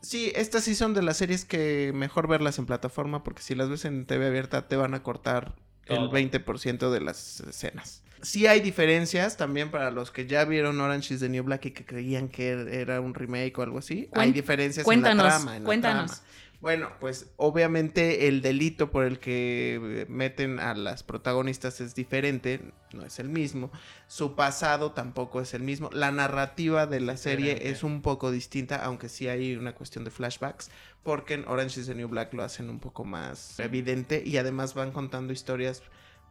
[0.00, 3.68] Sí, estas sí son de las series que mejor verlas en plataforma porque si las
[3.68, 5.56] ves en TV abierta te van a cortar
[5.88, 6.10] el Todo.
[6.12, 8.02] 20% de las escenas.
[8.20, 11.70] Sí hay diferencias también para los que ya vieron Orange is the New Black y
[11.70, 14.08] que creían que er- era un remake o algo así.
[14.12, 15.56] hay diferencias en la trama.
[15.56, 16.10] en la cuéntanos.
[16.10, 16.28] trama.
[16.60, 22.72] Bueno, pues obviamente el delito por el que eh, meten a las protagonistas es diferente,
[22.92, 23.70] no es el mismo.
[24.08, 25.88] Su pasado tampoco es el mismo.
[25.92, 30.10] La narrativa de la serie es un poco distinta, aunque sí hay una cuestión de
[30.10, 30.70] flashbacks,
[31.04, 34.74] porque en Orange is the New Black lo hacen un poco más evidente y además
[34.74, 35.82] van contando historias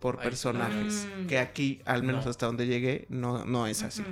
[0.02, 2.32] por Ay, personajes, que aquí, al menos No.
[2.32, 4.04] hasta donde llegué, no, no es así.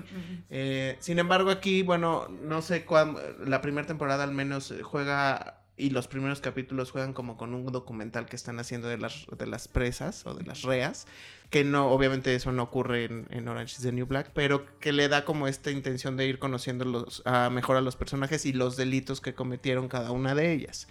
[0.49, 5.61] Eh, sin embargo, aquí, bueno, no sé cuándo, la primera temporada al menos eh, juega
[5.77, 9.45] y los primeros capítulos juegan como con un documental que están haciendo de las, de
[9.45, 11.05] las presas o de las reas,
[11.49, 14.93] que no, obviamente eso no ocurre en, en Orange is the New Black, pero que
[14.93, 18.53] le da como esta intención de ir conociendo los, a mejor a los personajes y
[18.53, 20.87] los delitos que cometieron cada una de ellas.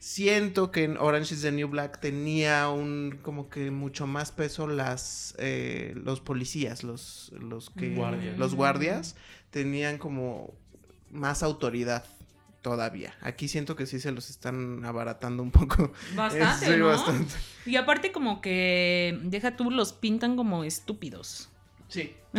[0.00, 4.66] Siento que en Orange is the New Black tenía un como que mucho más peso
[4.66, 8.36] las eh, los policías, los, los que Guardias.
[8.36, 9.16] los guardias
[9.50, 10.52] tenían como
[11.10, 12.04] más autoridad
[12.64, 13.14] todavía.
[13.20, 15.92] Aquí siento que sí se los están abaratando un poco.
[16.16, 16.86] Bastante, Sí, ¿no?
[16.88, 17.32] bastante.
[17.66, 21.50] Y aparte como que, deja tú, los pintan como estúpidos.
[21.88, 22.12] Sí.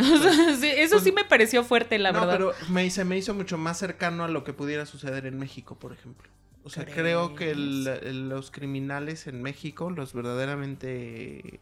[0.60, 2.34] Sí, eso sí me pareció fuerte, la no, verdad.
[2.34, 5.78] pero me, se me hizo mucho más cercano a lo que pudiera suceder en México,
[5.78, 6.28] por ejemplo.
[6.64, 11.60] O sea, creo que el- el- los criminales en México, los verdaderamente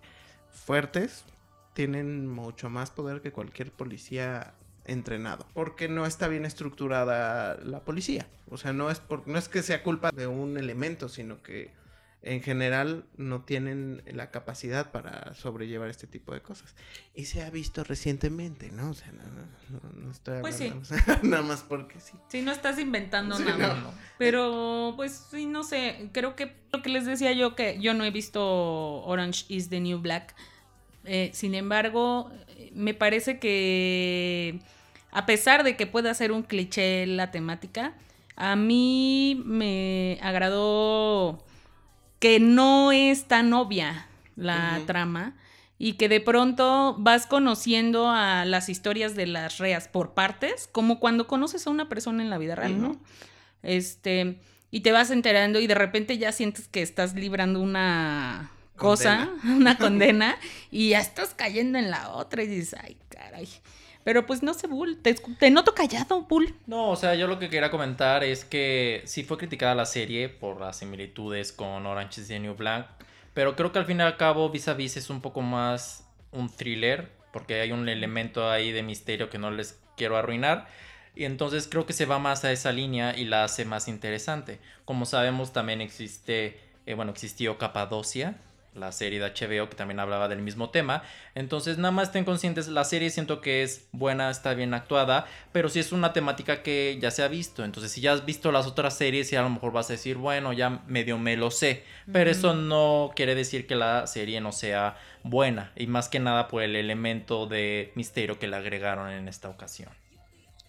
[0.50, 1.24] fuertes,
[1.74, 4.54] tienen mucho más poder que cualquier policía
[4.84, 8.26] entrenado, porque no está bien estructurada la policía.
[8.50, 11.70] O sea, no es por, no es que sea culpa de un elemento, sino que
[12.26, 16.74] en general no tienen la capacidad para sobrellevar este tipo de cosas.
[17.14, 18.90] Y se ha visto recientemente, ¿no?
[18.90, 19.24] O sea, no,
[19.68, 20.88] no, no estoy Pues hablando
[21.22, 22.14] nada más porque sí.
[22.28, 23.74] Sí, no estás inventando Sí, nada.
[23.74, 23.90] no.
[24.16, 26.08] Pero, pues sí, no sé.
[26.12, 28.42] Creo que lo que les decía yo, que yo no he visto
[29.02, 30.34] Orange is the New Black.
[31.04, 32.30] Eh, sin embargo,
[32.72, 34.60] me parece que
[35.14, 37.94] a pesar de que pueda ser un cliché la temática,
[38.36, 41.44] a mí me agradó
[42.18, 45.36] que no es tan obvia la trama
[45.78, 50.98] y que de pronto vas conociendo a las historias de las reas por partes, como
[50.98, 53.00] cuando conoces a una persona en la vida real, ¿no?
[53.62, 54.40] Este,
[54.72, 59.78] y te vas enterando y de repente ya sientes que estás librando una cosa, una
[59.78, 60.36] condena,
[60.72, 63.48] y ya estás cayendo en la otra y dices, ay, caray.
[64.04, 66.54] Pero pues no sé, Bull, te, te noto callado, Bull.
[66.66, 70.28] No, o sea, yo lo que quería comentar es que sí fue criticada la serie
[70.28, 72.86] por las similitudes con Orange is the New Black,
[73.32, 76.06] pero creo que al fin y al cabo Vis a Vis es un poco más
[76.32, 80.68] un thriller, porque hay un elemento ahí de misterio que no les quiero arruinar.
[81.16, 84.60] Y entonces creo que se va más a esa línea y la hace más interesante.
[84.84, 88.36] Como sabemos, también existe, eh, bueno, existió Capadocia,
[88.74, 91.02] la serie de HBO que también hablaba del mismo tema.
[91.34, 95.68] Entonces, nada más estén conscientes, la serie siento que es buena, está bien actuada, pero
[95.68, 97.64] sí es una temática que ya se ha visto.
[97.64, 100.16] Entonces, si ya has visto las otras series, y a lo mejor vas a decir,
[100.16, 101.84] bueno, ya medio me lo sé.
[102.12, 105.72] Pero eso no quiere decir que la serie no sea buena.
[105.76, 109.90] Y más que nada por el elemento de misterio que le agregaron en esta ocasión.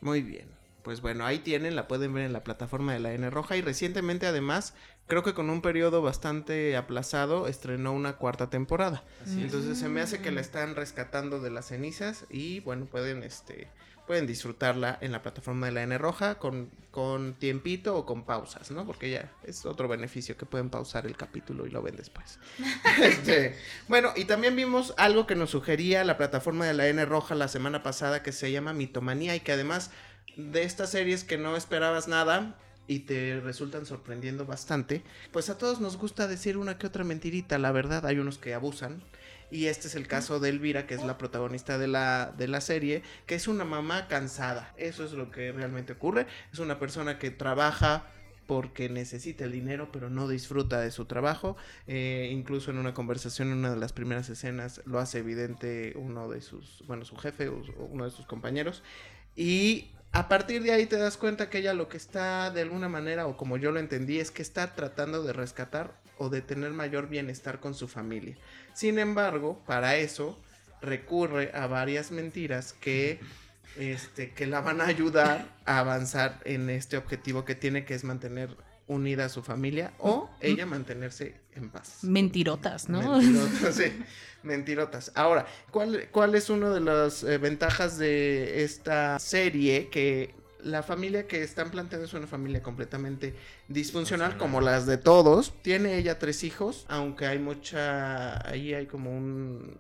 [0.01, 0.56] Muy bien.
[0.86, 3.62] Pues bueno, ahí tienen, la pueden ver en la plataforma de la N Roja y
[3.62, 4.76] recientemente además,
[5.08, 9.03] creo que con un periodo bastante aplazado, estrenó una cuarta temporada.
[9.24, 9.45] Así es.
[9.45, 13.70] Entonces se me hace que la están rescatando de las cenizas y bueno, pueden este
[14.06, 18.70] pueden disfrutarla en la plataforma de la N Roja con, con tiempito o con pausas,
[18.72, 18.86] ¿no?
[18.86, 22.39] Porque ya es otro beneficio que pueden pausar el capítulo y lo ven después.
[23.01, 23.56] Este,
[23.88, 27.47] bueno, y también vimos algo que nos sugería la plataforma de la N Roja la
[27.47, 29.91] semana pasada que se llama Mitomanía y que además
[30.38, 32.56] de estas series que no esperabas nada
[32.88, 37.57] y te resultan sorprendiendo bastante, pues a todos nos gusta decir una que otra mentirita,
[37.57, 39.01] la verdad, hay unos que abusan.
[39.51, 42.61] Y este es el caso de Elvira, que es la protagonista de la, de la
[42.61, 44.73] serie, que es una mamá cansada.
[44.75, 46.25] Eso es lo que realmente ocurre.
[46.51, 48.07] Es una persona que trabaja
[48.47, 51.57] porque necesita el dinero, pero no disfruta de su trabajo.
[51.88, 56.29] Eh, incluso en una conversación, en una de las primeras escenas, lo hace evidente uno
[56.29, 58.83] de sus, bueno, su jefe o, uno de sus compañeros.
[59.36, 62.88] Y a partir de ahí te das cuenta que ella lo que está de alguna
[62.88, 66.72] manera, o como yo lo entendí, es que está tratando de rescatar o de tener
[66.72, 68.38] mayor bienestar con su familia.
[68.74, 70.41] Sin embargo, para eso
[70.82, 73.20] recurre a varias mentiras que,
[73.76, 78.05] este, que la van a ayudar a avanzar en este objetivo que tiene, que es
[78.05, 78.55] mantener
[78.88, 81.99] unida a su familia o ella mantenerse en paz.
[82.03, 83.17] Mentirotas, ¿no?
[83.17, 83.91] Mentirotas, sí,
[84.43, 85.11] mentirotas.
[85.15, 89.89] Ahora, ¿cuál, cuál es una de las eh, ventajas de esta serie?
[89.89, 93.36] Que la familia que están planteando es una familia completamente
[93.67, 95.53] disfuncional, como las de todos.
[95.61, 99.77] Tiene ella tres hijos, aunque hay mucha, ahí hay como un...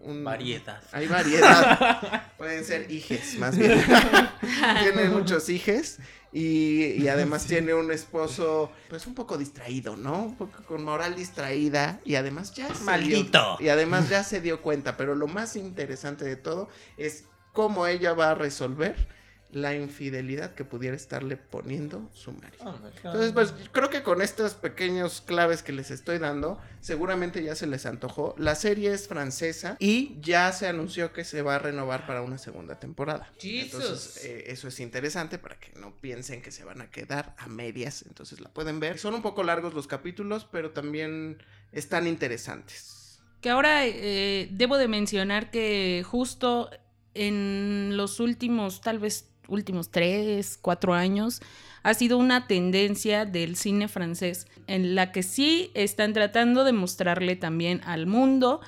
[0.00, 0.82] un- Variedad.
[0.92, 2.32] Hay variedad.
[2.38, 3.80] Pueden ser hijes, más bien.
[4.82, 5.98] tiene muchos hijes.
[6.32, 10.24] Y, y además tiene un esposo, pues un poco distraído, ¿no?
[10.24, 12.00] Un poco con moral distraída.
[12.04, 13.56] Y además ya se Maldito.
[13.58, 14.96] dio- y además ya se dio cuenta.
[14.96, 19.08] Pero lo más interesante de todo es cómo ella va a resolver
[19.50, 22.78] la infidelidad que pudiera estarle poniendo su marido.
[22.96, 27.66] Entonces, pues creo que con estas pequeños claves que les estoy dando, seguramente ya se
[27.66, 28.34] les antojó.
[28.36, 32.36] La serie es francesa y ya se anunció que se va a renovar para una
[32.36, 33.32] segunda temporada.
[33.38, 33.74] Jesus.
[33.74, 37.48] Entonces, eh, eso es interesante para que no piensen que se van a quedar a
[37.48, 38.04] medias.
[38.06, 38.98] Entonces, la pueden ver.
[38.98, 41.42] Son un poco largos los capítulos, pero también
[41.72, 43.18] están interesantes.
[43.40, 46.70] Que ahora eh, debo de mencionar que justo
[47.14, 51.40] en los últimos, tal vez últimos tres, cuatro años,
[51.82, 57.34] ha sido una tendencia del cine francés en la que sí están tratando de mostrarle
[57.34, 58.60] también al mundo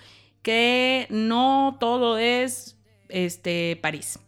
[0.43, 2.77] que no todo es
[3.09, 4.19] este París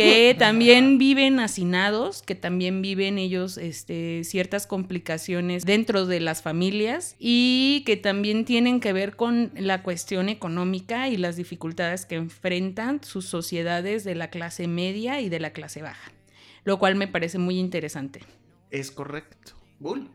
[0.00, 7.16] que también viven hacinados, que también viven ellos este, ciertas complicaciones dentro de las familias
[7.18, 13.02] y que también tienen que ver con la cuestión económica y las dificultades que enfrentan
[13.02, 16.12] sus sociedades de la clase media y de la clase baja,
[16.64, 18.20] lo cual me parece muy interesante.
[18.70, 19.52] Es correcto.
[19.78, 20.10] Bull.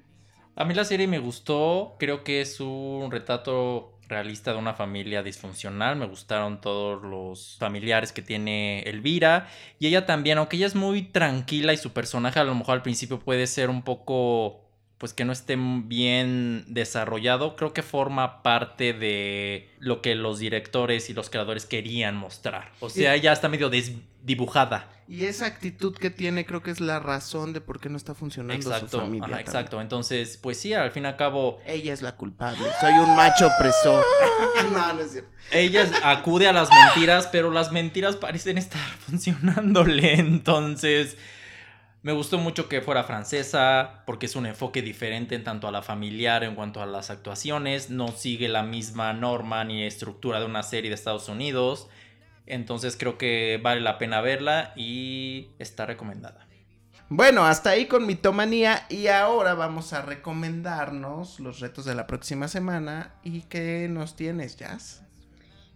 [0.57, 5.23] A mí la serie me gustó, creo que es un retrato realista de una familia
[5.23, 5.95] disfuncional.
[5.95, 9.47] Me gustaron todos los familiares que tiene Elvira.
[9.79, 12.81] Y ella también, aunque ella es muy tranquila y su personaje a lo mejor al
[12.81, 14.64] principio puede ser un poco
[14.97, 21.09] pues que no esté bien desarrollado, creo que forma parte de lo que los directores
[21.09, 22.71] y los creadores querían mostrar.
[22.79, 24.89] O sea, ya está medio desdibujada.
[25.07, 28.15] Y esa actitud que tiene creo que es la razón de por qué no está
[28.15, 29.27] funcionando su familia.
[29.27, 29.79] Ajá, exacto.
[29.79, 31.59] Entonces, pues sí, al fin y al cabo...
[31.65, 32.65] Ella es la culpable.
[32.79, 34.03] Soy un macho opresor.
[34.71, 35.29] no, no es cierto.
[35.51, 40.13] Ella acude a las mentiras, pero las mentiras parecen estar funcionándole.
[40.13, 41.17] Entonces...
[42.05, 45.81] Me gustó mucho que fuera francesa porque es un enfoque diferente en tanto a la
[45.81, 47.89] familiar en cuanto a las actuaciones.
[47.89, 51.87] No sigue la misma norma ni estructura de una serie de Estados Unidos.
[52.45, 56.47] Entonces creo que vale la pena verla y está recomendada.
[57.09, 62.47] Bueno, hasta ahí con mitomanía y ahora vamos a recomendarnos los retos de la próxima
[62.47, 65.01] semana y qué nos tienes, Jazz.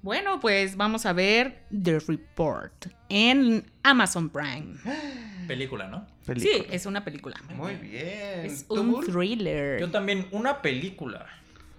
[0.03, 4.75] Bueno, pues vamos a ver The Report en Amazon Prime.
[5.49, 6.05] Película, ¿no?
[6.37, 7.35] Sí, es una película.
[7.55, 8.45] Muy bien.
[8.45, 9.79] Es un thriller.
[9.79, 11.25] Yo también, una película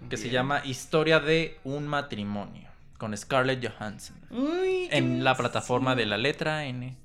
[0.09, 2.67] que se llama Historia de un matrimonio
[2.97, 4.17] con Scarlett Johansson.
[4.29, 6.97] en la plataforma de la letra N.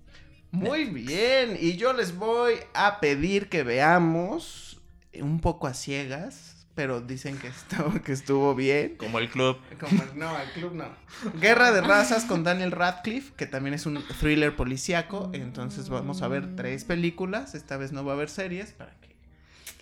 [0.51, 1.57] Muy bien.
[1.61, 4.81] Y yo les voy a pedir que veamos
[5.21, 8.97] un poco a ciegas pero dicen que estuvo, que estuvo bien.
[8.99, 9.57] Como el club.
[10.15, 10.85] no, el club no.
[11.41, 15.31] Guerra de razas con Daniel Radcliffe, que también es un thriller policíaco.
[15.33, 17.55] Entonces vamos a ver tres películas.
[17.55, 19.16] Esta vez no va a haber series para que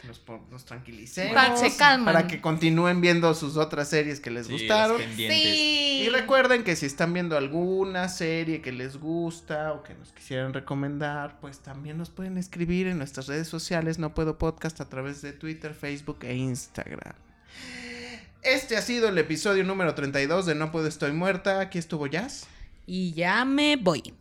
[0.07, 1.35] nos, tranquilicemos.
[2.05, 5.01] Para, que continúen viendo sus otras series que les gustaron.
[5.19, 10.53] Y recuerden que si están viendo alguna serie que les gusta o que nos quisieran
[10.53, 13.99] recomendar, pues también nos pueden escribir en nuestras redes sociales.
[13.99, 17.15] No puedo podcast a través de Twitter, Facebook e Instagram.
[18.43, 21.61] Este ha sido el episodio número 32 de No Puedo Estoy Muerta.
[21.61, 22.47] Aquí estuvo Jazz.
[22.87, 24.15] Y ya me voy.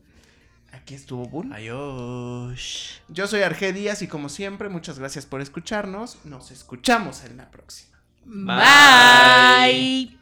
[0.84, 1.54] Aquí estuvo Bull.
[1.54, 3.02] Adiós.
[3.08, 6.18] Yo soy Arge Díaz y como siempre, muchas gracias por escucharnos.
[6.26, 7.98] Nos escuchamos en la próxima.
[8.26, 10.18] Bye.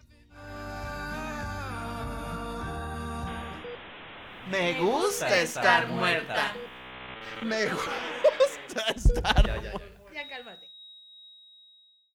[4.52, 6.54] Me gusta estar muerta.
[7.42, 9.82] Me gusta estar muerta.